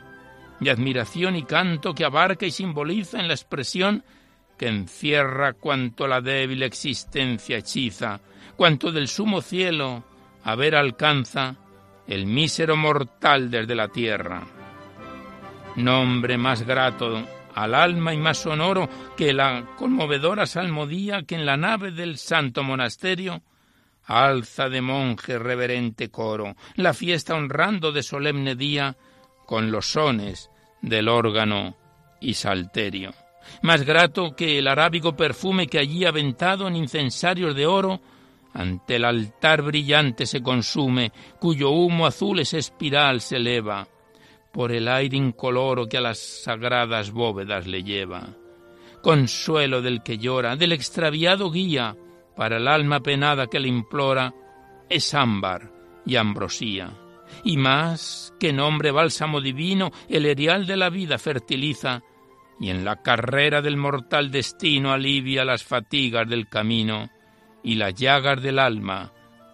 de 0.59 0.69
admiración 0.69 1.35
y 1.35 1.41
canto 1.41 1.95
que 1.95 2.05
abarca 2.05 2.45
y 2.45 2.51
simboliza 2.51 3.19
en 3.19 3.27
la 3.27 3.33
expresión 3.33 4.03
que 4.59 4.67
encierra 4.67 5.53
cuanto 5.53 6.07
la 6.07 6.21
débil 6.21 6.61
existencia 6.61 7.57
hechiza, 7.57 8.21
cuanto 8.55 8.91
del 8.91 9.07
sumo 9.07 9.41
cielo 9.41 10.03
a 10.43 10.53
ver 10.53 10.75
alcanza 10.75 11.55
el 12.05 12.27
mísero 12.27 12.77
mortal 12.77 13.49
desde 13.49 13.73
la 13.73 13.87
tierra. 13.87 14.43
Nombre 15.77 16.37
más 16.37 16.61
grato 16.61 17.27
al 17.55 17.73
alma 17.73 18.13
y 18.13 18.17
más 18.17 18.37
sonoro 18.37 18.87
que 19.17 19.33
la 19.33 19.65
conmovedora 19.75 20.45
salmodía 20.45 21.23
que 21.23 21.33
en 21.33 21.47
la 21.47 21.57
nave 21.57 21.89
del 21.89 22.19
santo 22.19 22.61
monasterio 22.61 23.41
alza 24.05 24.69
de 24.69 24.81
monje 24.81 25.39
reverente 25.39 26.09
coro, 26.09 26.55
la 26.75 26.93
fiesta 26.93 27.35
honrando 27.35 27.91
de 27.91 28.03
solemne 28.03 28.55
día 28.55 28.95
con 29.45 29.71
los 29.71 29.91
sones 29.91 30.49
del 30.81 31.07
órgano 31.09 31.75
y 32.19 32.33
salterio 32.33 33.13
más 33.61 33.83
grato 33.83 34.35
que 34.35 34.59
el 34.59 34.67
arábigo 34.67 35.15
perfume 35.15 35.67
que 35.67 35.79
allí 35.79 36.05
aventado 36.05 36.67
en 36.67 36.75
incensarios 36.75 37.55
de 37.55 37.65
oro, 37.65 38.01
ante 38.53 38.95
el 38.95 39.05
altar 39.05 39.61
brillante 39.61 40.25
se 40.25 40.41
consume, 40.41 41.11
cuyo 41.39 41.69
humo 41.71 42.05
azul 42.05 42.39
es 42.39 42.53
espiral 42.53 43.21
se 43.21 43.37
eleva, 43.37 43.87
por 44.51 44.71
el 44.71 44.87
aire 44.87 45.17
incoloro 45.17 45.87
que 45.87 45.97
a 45.97 46.01
las 46.01 46.19
sagradas 46.19 47.11
bóvedas 47.11 47.67
le 47.67 47.83
lleva. 47.83 48.29
Consuelo 49.01 49.81
del 49.81 50.01
que 50.01 50.17
llora, 50.17 50.55
del 50.55 50.71
extraviado 50.71 51.51
guía, 51.51 51.95
para 52.35 52.57
el 52.57 52.67
alma 52.67 53.01
penada 53.01 53.47
que 53.47 53.59
le 53.59 53.67
implora, 53.67 54.33
es 54.89 55.13
ámbar 55.13 55.71
y 56.05 56.15
ambrosía. 56.15 56.91
Y 57.43 57.57
más 57.57 58.33
que 58.39 58.53
nombre 58.53 58.91
bálsamo 58.91 59.41
divino, 59.41 59.91
el 60.09 60.25
erial 60.25 60.65
de 60.65 60.77
la 60.77 60.89
vida 60.89 61.17
fertiliza, 61.17 62.01
y 62.59 62.69
en 62.69 62.85
la 62.85 63.01
carrera 63.01 63.61
del 63.61 63.77
mortal 63.77 64.31
destino 64.31 64.93
alivia 64.93 65.43
las 65.43 65.63
fatigas 65.63 66.27
del 66.29 66.47
camino 66.47 67.09
y 67.63 67.75
las 67.75 67.93
llagas 67.95 68.41
del 68.41 68.59
alma 68.59 69.11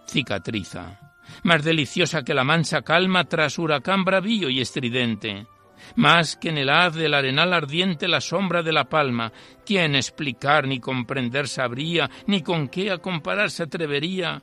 cicatriza. 0.08 1.00
Más 1.44 1.64
deliciosa 1.64 2.24
que 2.24 2.34
la 2.34 2.44
mansa 2.44 2.82
calma 2.82 3.24
tras 3.26 3.58
huracán 3.58 4.04
bravío 4.04 4.50
y 4.50 4.60
estridente. 4.60 5.48
Más 5.96 6.36
que 6.36 6.50
en 6.50 6.58
el 6.58 6.70
haz 6.70 6.96
del 6.96 7.14
arenal 7.14 7.54
ardiente 7.54 8.08
la 8.08 8.22
sombra 8.22 8.64
de 8.64 8.72
la 8.72 8.90
palma, 8.90 9.32
¿quién 9.66 9.96
explicar 9.96 10.68
ni 10.68 10.80
comprender 10.80 11.48
sabría, 11.48 12.10
ni 12.28 12.42
con 12.42 12.68
qué 12.68 12.92
a 12.92 12.98
comparar 12.98 13.52
se 13.52 13.64
atrevería 13.64 14.42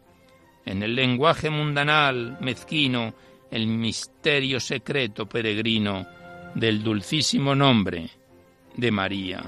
en 0.64 0.82
el 0.82 0.94
lenguaje 0.94 1.48
mundanal, 1.48 2.36
mezquino, 2.40 3.14
el 3.50 3.66
misterio 3.66 4.60
secreto 4.60 5.26
peregrino 5.26 6.06
del 6.54 6.82
dulcísimo 6.82 7.54
nombre 7.54 8.10
de 8.76 8.90
María. 8.90 9.42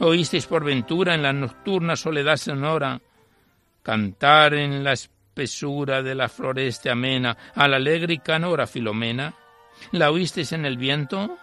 Oísteis 0.00 0.46
por 0.46 0.64
ventura 0.64 1.14
en 1.14 1.22
la 1.22 1.32
nocturna 1.32 1.96
soledad 1.96 2.36
sonora 2.36 3.00
cantar 3.82 4.54
en 4.54 4.84
la 4.84 4.92
espesura 4.92 6.02
de 6.02 6.14
la 6.14 6.28
floresta 6.28 6.92
amena 6.92 7.36
a 7.54 7.68
la 7.68 7.76
alegre 7.76 8.14
y 8.14 8.18
canora 8.18 8.66
Filomena. 8.66 9.34
¿La 9.92 10.10
oísteis 10.10 10.52
en 10.52 10.64
el 10.64 10.76
viento? 10.76 11.36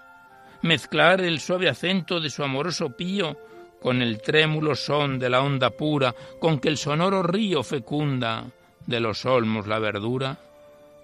Mezclar 0.61 1.21
el 1.21 1.39
suave 1.39 1.69
acento 1.69 2.19
de 2.19 2.29
su 2.29 2.43
amoroso 2.43 2.89
pío 2.95 3.37
con 3.81 4.01
el 4.01 4.21
trémulo 4.21 4.75
son 4.75 5.19
de 5.19 5.29
la 5.29 5.41
onda 5.41 5.69
pura 5.69 6.15
con 6.39 6.59
que 6.59 6.69
el 6.69 6.77
sonoro 6.77 7.21
río 7.21 7.63
fecunda 7.63 8.45
de 8.85 8.99
los 8.99 9.25
olmos 9.25 9.67
la 9.67 9.79
verdura. 9.79 10.39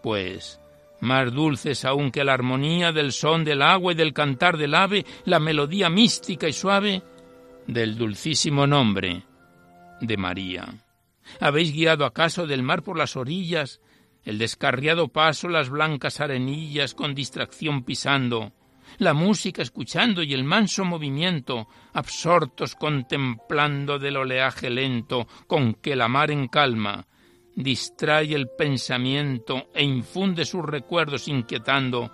Pues 0.01 0.59
más 1.01 1.31
dulces 1.33 1.85
aún 1.85 2.11
que 2.11 2.23
la 2.23 2.33
armonía 2.33 2.91
del 2.91 3.11
son 3.11 3.43
del 3.43 3.61
agua 3.61 3.91
y 3.91 3.95
del 3.95 4.13
cantar 4.13 4.57
del 4.57 4.73
ave, 4.73 5.05
la 5.25 5.39
melodía 5.39 5.89
mística 5.89 6.47
y 6.47 6.53
suave 6.53 7.01
del 7.67 7.97
dulcísimo 7.97 8.65
nombre 8.65 9.23
de 9.99 10.17
María. 10.17 10.67
¿Habéis 11.39 11.73
guiado 11.73 12.05
acaso 12.05 12.47
del 12.47 12.63
mar 12.63 12.83
por 12.83 12.97
las 12.97 13.15
orillas, 13.15 13.79
el 14.23 14.37
descarriado 14.37 15.07
paso, 15.07 15.47
las 15.47 15.69
blancas 15.69 16.19
arenillas 16.21 16.93
con 16.93 17.15
distracción 17.15 17.83
pisando, 17.83 18.53
la 18.97 19.13
música 19.13 19.61
escuchando 19.61 20.21
y 20.21 20.33
el 20.33 20.43
manso 20.43 20.85
movimiento, 20.85 21.67
absortos 21.93 22.75
contemplando 22.75 23.99
del 23.99 24.17
oleaje 24.17 24.69
lento 24.69 25.27
con 25.47 25.75
que 25.75 25.95
la 25.95 26.07
mar 26.07 26.31
en 26.31 26.47
calma 26.47 27.07
distrae 27.55 28.33
el 28.33 28.49
pensamiento 28.49 29.69
e 29.73 29.83
infunde 29.83 30.45
sus 30.45 30.63
recuerdos 30.63 31.27
inquietando 31.27 32.11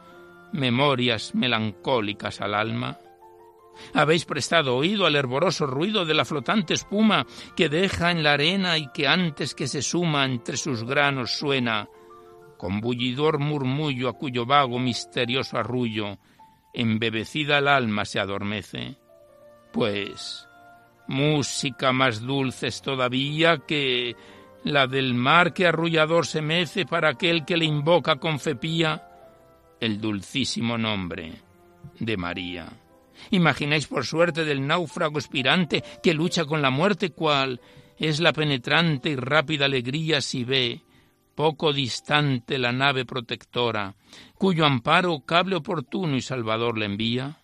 memorias 0.53 1.35
melancólicas 1.35 2.41
al 2.41 2.53
alma? 2.53 2.97
¿Habéis 3.93 4.25
prestado 4.25 4.75
oído 4.75 5.05
al 5.05 5.15
hervoroso 5.15 5.67
ruido 5.67 6.05
de 6.05 6.15
la 6.15 6.25
flotante 6.25 6.73
espuma 6.73 7.27
que 7.55 7.69
deja 7.69 8.11
en 8.11 8.23
la 8.23 8.33
arena 8.33 8.77
y 8.77 8.91
que 8.91 9.07
antes 9.07 9.53
que 9.53 9.67
se 9.67 9.83
suma 9.83 10.25
entre 10.25 10.57
sus 10.57 10.83
granos 10.83 11.37
suena, 11.37 11.87
con 12.57 12.81
bullidor 12.81 13.39
murmullo 13.39 14.09
a 14.09 14.13
cuyo 14.13 14.45
vago 14.45 14.79
misterioso 14.79 15.57
arrullo, 15.57 16.17
embebecida 16.73 17.59
el 17.59 17.67
alma 17.67 18.05
se 18.05 18.19
adormece? 18.19 18.97
Pues 19.71 20.47
música 21.07 21.91
más 21.91 22.21
dulces 22.21 22.81
todavía 22.81 23.59
que 23.59 24.15
la 24.63 24.87
del 24.87 25.13
mar 25.13 25.53
que 25.53 25.67
arrullador 25.67 26.25
se 26.25 26.41
mece 26.41 26.85
para 26.85 27.09
aquel 27.09 27.45
que 27.45 27.57
le 27.57 27.65
invoca 27.65 28.17
con 28.17 28.39
fepía 28.39 29.07
el 29.79 30.01
dulcísimo 30.01 30.77
nombre 30.77 31.41
de 31.99 32.17
María. 32.17 32.67
Imagináis 33.31 33.87
por 33.87 34.05
suerte 34.05 34.45
del 34.45 34.65
náufrago 34.65 35.19
expirante 35.19 35.83
que 36.03 36.13
lucha 36.13 36.45
con 36.45 36.61
la 36.61 36.69
muerte 36.69 37.11
cual 37.11 37.61
es 37.97 38.19
la 38.19 38.33
penetrante 38.33 39.09
y 39.09 39.15
rápida 39.15 39.65
alegría 39.65 40.21
si 40.21 40.43
ve 40.43 40.81
poco 41.37 41.71
distante 41.71 42.57
la 42.57 42.71
nave 42.71 43.05
protectora, 43.05 43.93
cuyo 44.33 44.65
amparo 44.65 45.19
cable 45.19 45.55
oportuno 45.55 46.15
y 46.15 46.21
salvador 46.21 46.79
le 46.79 46.85
envía. 46.85 47.43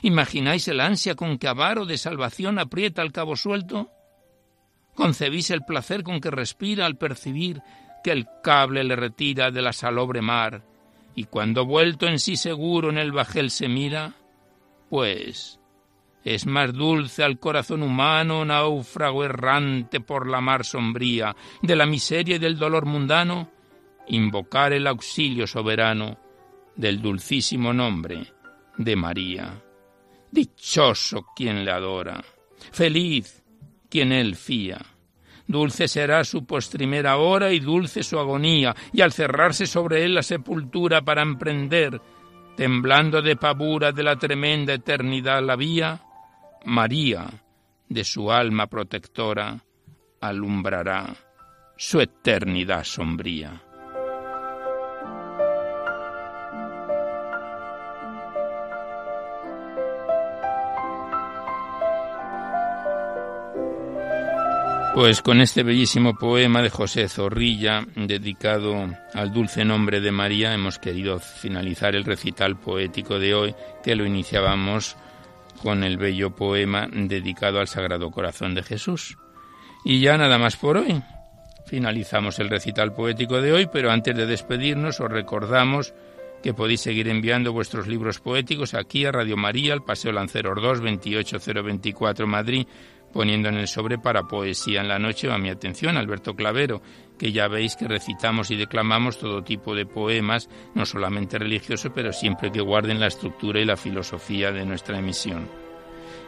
¿Imagináis 0.00 0.66
el 0.68 0.80
ansia 0.80 1.14
con 1.14 1.36
que 1.36 1.46
avaro 1.46 1.84
de 1.84 1.98
salvación 1.98 2.58
aprieta 2.58 3.02
el 3.02 3.12
cabo 3.12 3.36
suelto? 3.36 3.90
¿Concebís 4.94 5.50
el 5.50 5.62
placer 5.62 6.04
con 6.04 6.22
que 6.22 6.30
respira 6.30 6.86
al 6.86 6.96
percibir 6.96 7.60
que 8.02 8.12
el 8.12 8.26
cable 8.42 8.82
le 8.82 8.96
retira 8.96 9.50
de 9.50 9.60
la 9.60 9.74
salobre 9.74 10.22
mar, 10.22 10.62
y 11.14 11.24
cuando 11.24 11.66
vuelto 11.66 12.06
en 12.06 12.18
sí 12.18 12.36
seguro 12.36 12.88
en 12.88 12.96
el 12.96 13.12
bajel 13.12 13.50
se 13.50 13.68
mira? 13.68 14.14
Pues 14.88 15.60
es 16.24 16.46
más 16.46 16.72
dulce 16.72 17.24
al 17.24 17.38
corazón 17.38 17.82
humano, 17.82 18.44
náufrago 18.44 19.24
errante 19.24 20.00
por 20.00 20.28
la 20.28 20.40
mar 20.40 20.64
sombría, 20.64 21.34
de 21.60 21.76
la 21.76 21.86
miseria 21.86 22.36
y 22.36 22.38
del 22.38 22.58
dolor 22.58 22.86
mundano, 22.86 23.50
invocar 24.08 24.72
el 24.72 24.86
auxilio 24.86 25.46
soberano 25.46 26.18
del 26.76 27.00
dulcísimo 27.00 27.72
nombre 27.72 28.26
de 28.76 28.96
María. 28.96 29.62
Dichoso 30.30 31.26
quien 31.34 31.64
le 31.64 31.70
adora, 31.70 32.22
feliz 32.70 33.42
quien 33.90 34.12
él 34.12 34.36
fía. 34.36 34.80
Dulce 35.46 35.88
será 35.88 36.24
su 36.24 36.46
postrimera 36.46 37.16
hora 37.16 37.52
y 37.52 37.58
dulce 37.58 38.02
su 38.02 38.18
agonía, 38.18 38.74
y 38.92 39.02
al 39.02 39.12
cerrarse 39.12 39.66
sobre 39.66 40.04
él 40.04 40.14
la 40.14 40.22
sepultura 40.22 41.02
para 41.02 41.20
emprender, 41.20 42.00
temblando 42.56 43.20
de 43.20 43.36
pavura 43.36 43.92
de 43.92 44.02
la 44.02 44.16
tremenda 44.16 44.72
eternidad 44.72 45.42
la 45.42 45.56
vía, 45.56 46.00
María, 46.64 47.42
de 47.88 48.04
su 48.04 48.30
alma 48.30 48.66
protectora, 48.66 49.64
alumbrará 50.20 51.14
su 51.76 52.00
eternidad 52.00 52.84
sombría. 52.84 53.62
Pues 64.94 65.22
con 65.22 65.40
este 65.40 65.62
bellísimo 65.62 66.14
poema 66.14 66.60
de 66.60 66.68
José 66.68 67.08
Zorrilla, 67.08 67.82
dedicado 67.96 68.74
al 69.14 69.32
dulce 69.32 69.64
nombre 69.64 70.02
de 70.02 70.12
María, 70.12 70.52
hemos 70.52 70.78
querido 70.78 71.18
finalizar 71.18 71.96
el 71.96 72.04
recital 72.04 72.58
poético 72.58 73.18
de 73.18 73.34
hoy, 73.34 73.54
que 73.82 73.96
lo 73.96 74.04
iniciábamos 74.04 74.96
con 75.62 75.84
el 75.84 75.96
bello 75.96 76.34
poema 76.34 76.88
dedicado 76.90 77.60
al 77.60 77.68
Sagrado 77.68 78.10
Corazón 78.10 78.54
de 78.54 78.62
Jesús. 78.62 79.16
Y 79.84 80.00
ya 80.00 80.18
nada 80.18 80.38
más 80.38 80.56
por 80.56 80.76
hoy. 80.76 81.02
Finalizamos 81.66 82.38
el 82.40 82.50
recital 82.50 82.92
poético 82.92 83.40
de 83.40 83.52
hoy, 83.52 83.68
pero 83.72 83.90
antes 83.90 84.16
de 84.16 84.26
despedirnos 84.26 85.00
os 85.00 85.10
recordamos 85.10 85.94
que 86.42 86.52
podéis 86.52 86.80
seguir 86.80 87.08
enviando 87.08 87.52
vuestros 87.52 87.86
libros 87.86 88.18
poéticos 88.18 88.74
aquí 88.74 89.04
a 89.04 89.12
Radio 89.12 89.36
María, 89.36 89.72
al 89.72 89.84
Paseo 89.84 90.10
Lanceros 90.10 90.60
2, 90.60 90.80
28024 90.80 92.26
Madrid, 92.26 92.66
poniendo 93.12 93.48
en 93.48 93.56
el 93.56 93.68
sobre 93.68 93.98
para 93.98 94.24
poesía 94.24 94.80
en 94.80 94.88
la 94.88 94.98
noche 94.98 95.30
a 95.30 95.38
mi 95.38 95.50
atención, 95.50 95.96
Alberto 95.96 96.34
Clavero, 96.34 96.82
que 97.18 97.32
ya 97.32 97.48
veis 97.48 97.76
que 97.76 97.86
recitamos 97.86 98.50
y 98.50 98.56
declamamos 98.56 99.18
todo 99.18 99.44
tipo 99.44 99.74
de 99.74 99.86
poemas, 99.86 100.48
no 100.74 100.86
solamente 100.86 101.38
religiosos, 101.38 101.92
pero 101.94 102.12
siempre 102.12 102.50
que 102.50 102.60
guarden 102.60 103.00
la 103.00 103.06
estructura 103.08 103.60
y 103.60 103.64
la 103.64 103.76
filosofía 103.76 104.50
de 104.50 104.64
nuestra 104.64 104.98
emisión. 104.98 105.48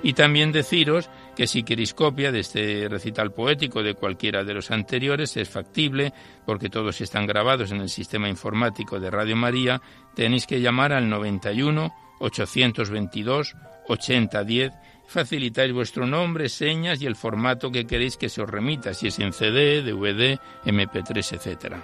Y 0.05 0.13
también 0.13 0.53
deciros 0.53 1.09
que 1.35 1.47
si 1.47 1.63
queréis 1.63 1.95
copia 1.95 2.31
de 2.31 2.41
este 2.41 2.89
recital 2.91 3.33
poético 3.33 3.83
de 3.83 3.95
cualquiera 3.95 4.45
de 4.45 4.53
los 4.53 4.71
anteriores 4.71 5.35
es 5.39 5.49
factible 5.49 6.13
porque 6.45 6.69
todos 6.69 7.01
están 7.01 7.27
grabados 7.27 7.73
en 7.73 7.81
el 7.81 7.89
sistema 7.89 8.29
informático 8.29 9.01
de 9.01 9.11
Radio 9.11 9.35
María, 9.35 9.81
tenéis 10.15 10.47
que 10.47 10.61
llamar 10.61 10.93
al 10.93 11.09
91 11.09 11.91
822 12.21 13.57
8010 13.89 14.73
facilitáis 15.07 15.73
vuestro 15.73 16.07
nombre, 16.07 16.49
señas 16.49 17.01
y 17.03 17.07
el 17.07 17.17
formato 17.17 17.71
que 17.71 17.87
queréis 17.87 18.17
que 18.17 18.29
se 18.29 18.43
os 18.43 18.51
remita, 18.51 18.95
si 18.95 19.09
es 19.09 19.19
en 19.19 19.33
CD, 19.33 19.83
DVD, 19.83 20.39
MP3, 20.65 21.33
etc. 21.33 21.77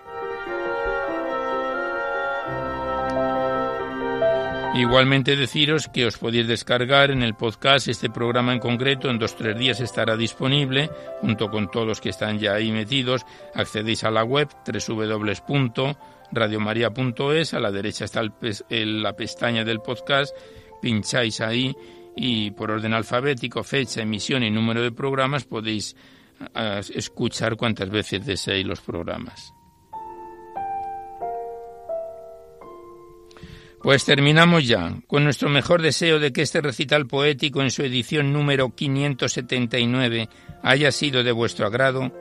Igualmente 4.74 5.34
deciros 5.34 5.88
que 5.88 6.06
os 6.06 6.16
podéis 6.16 6.46
descargar 6.46 7.10
en 7.10 7.24
el 7.24 7.34
podcast 7.34 7.88
este 7.88 8.08
programa 8.08 8.52
en 8.52 8.60
concreto, 8.60 9.10
en 9.10 9.18
dos 9.18 9.34
o 9.34 9.36
tres 9.36 9.58
días 9.58 9.80
estará 9.80 10.16
disponible, 10.16 10.88
junto 11.20 11.50
con 11.50 11.68
todos 11.72 11.88
los 11.88 12.00
que 12.00 12.10
están 12.10 12.38
ya 12.38 12.54
ahí 12.54 12.70
metidos. 12.70 13.26
Accedéis 13.52 14.04
a 14.04 14.12
la 14.12 14.22
web 14.22 14.48
www.radiomaria.es, 14.64 17.54
a 17.54 17.58
la 17.58 17.72
derecha 17.72 18.04
está 18.04 18.22
la 18.22 19.16
pestaña 19.16 19.64
del 19.64 19.80
podcast, 19.80 20.36
pincháis 20.80 21.40
ahí 21.40 21.74
y 22.16 22.50
por 22.50 22.70
orden 22.70 22.92
alfabético, 22.92 23.62
fecha, 23.62 24.02
emisión 24.02 24.42
y 24.42 24.50
número 24.50 24.82
de 24.82 24.92
programas 24.92 25.44
podéis 25.44 25.96
ah, 26.54 26.80
escuchar 26.94 27.56
cuantas 27.56 27.90
veces 27.90 28.24
deseéis 28.24 28.66
los 28.66 28.80
programas. 28.80 29.54
Pues 33.82 34.04
terminamos 34.04 34.68
ya, 34.68 34.94
con 35.06 35.24
nuestro 35.24 35.48
mejor 35.48 35.80
deseo 35.80 36.18
de 36.18 36.32
que 36.32 36.42
este 36.42 36.60
recital 36.60 37.06
poético 37.06 37.62
en 37.62 37.70
su 37.70 37.82
edición 37.82 38.30
número 38.30 38.74
579 38.74 40.28
haya 40.62 40.92
sido 40.92 41.22
de 41.24 41.32
vuestro 41.32 41.66
agrado. 41.66 42.12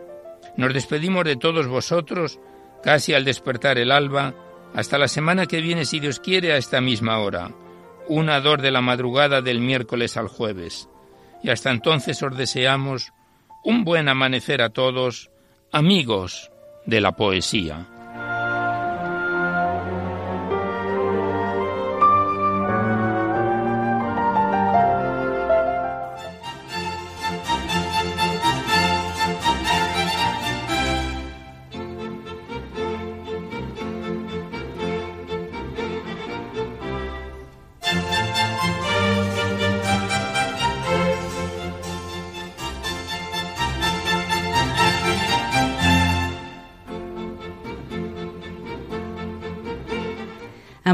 Nos 0.56 0.74
despedimos 0.74 1.26
de 1.26 1.36
todos 1.36 1.68
vosotros, 1.68 2.40
casi 2.82 3.14
al 3.14 3.26
despertar 3.26 3.78
el 3.78 3.92
alba, 3.92 4.34
hasta 4.74 4.98
la 4.98 5.10
semana 5.10 5.48
que 5.48 5.60
viene, 5.60 5.84
si 5.84 6.00
Dios 6.00 6.22
quiere, 6.22 6.54
a 6.54 6.58
esta 6.58 6.80
misma 6.80 7.18
hora 7.20 7.52
una 8.10 8.42
dor 8.42 8.62
de 8.62 8.72
la 8.72 8.82
madrugada 8.82 9.42
del 9.42 9.62
miércoles 9.62 10.18
al 10.18 10.28
jueves. 10.28 10.90
Y 11.42 11.50
hasta 11.50 11.72
entonces 11.72 12.22
os 12.22 12.36
deseamos 12.36 13.14
un 13.64 13.86
buen 13.86 14.10
amanecer 14.10 14.62
a 14.62 14.70
todos, 14.70 15.32
amigos 15.72 16.52
de 16.86 17.02
la 17.02 17.14
poesía. 17.14 17.88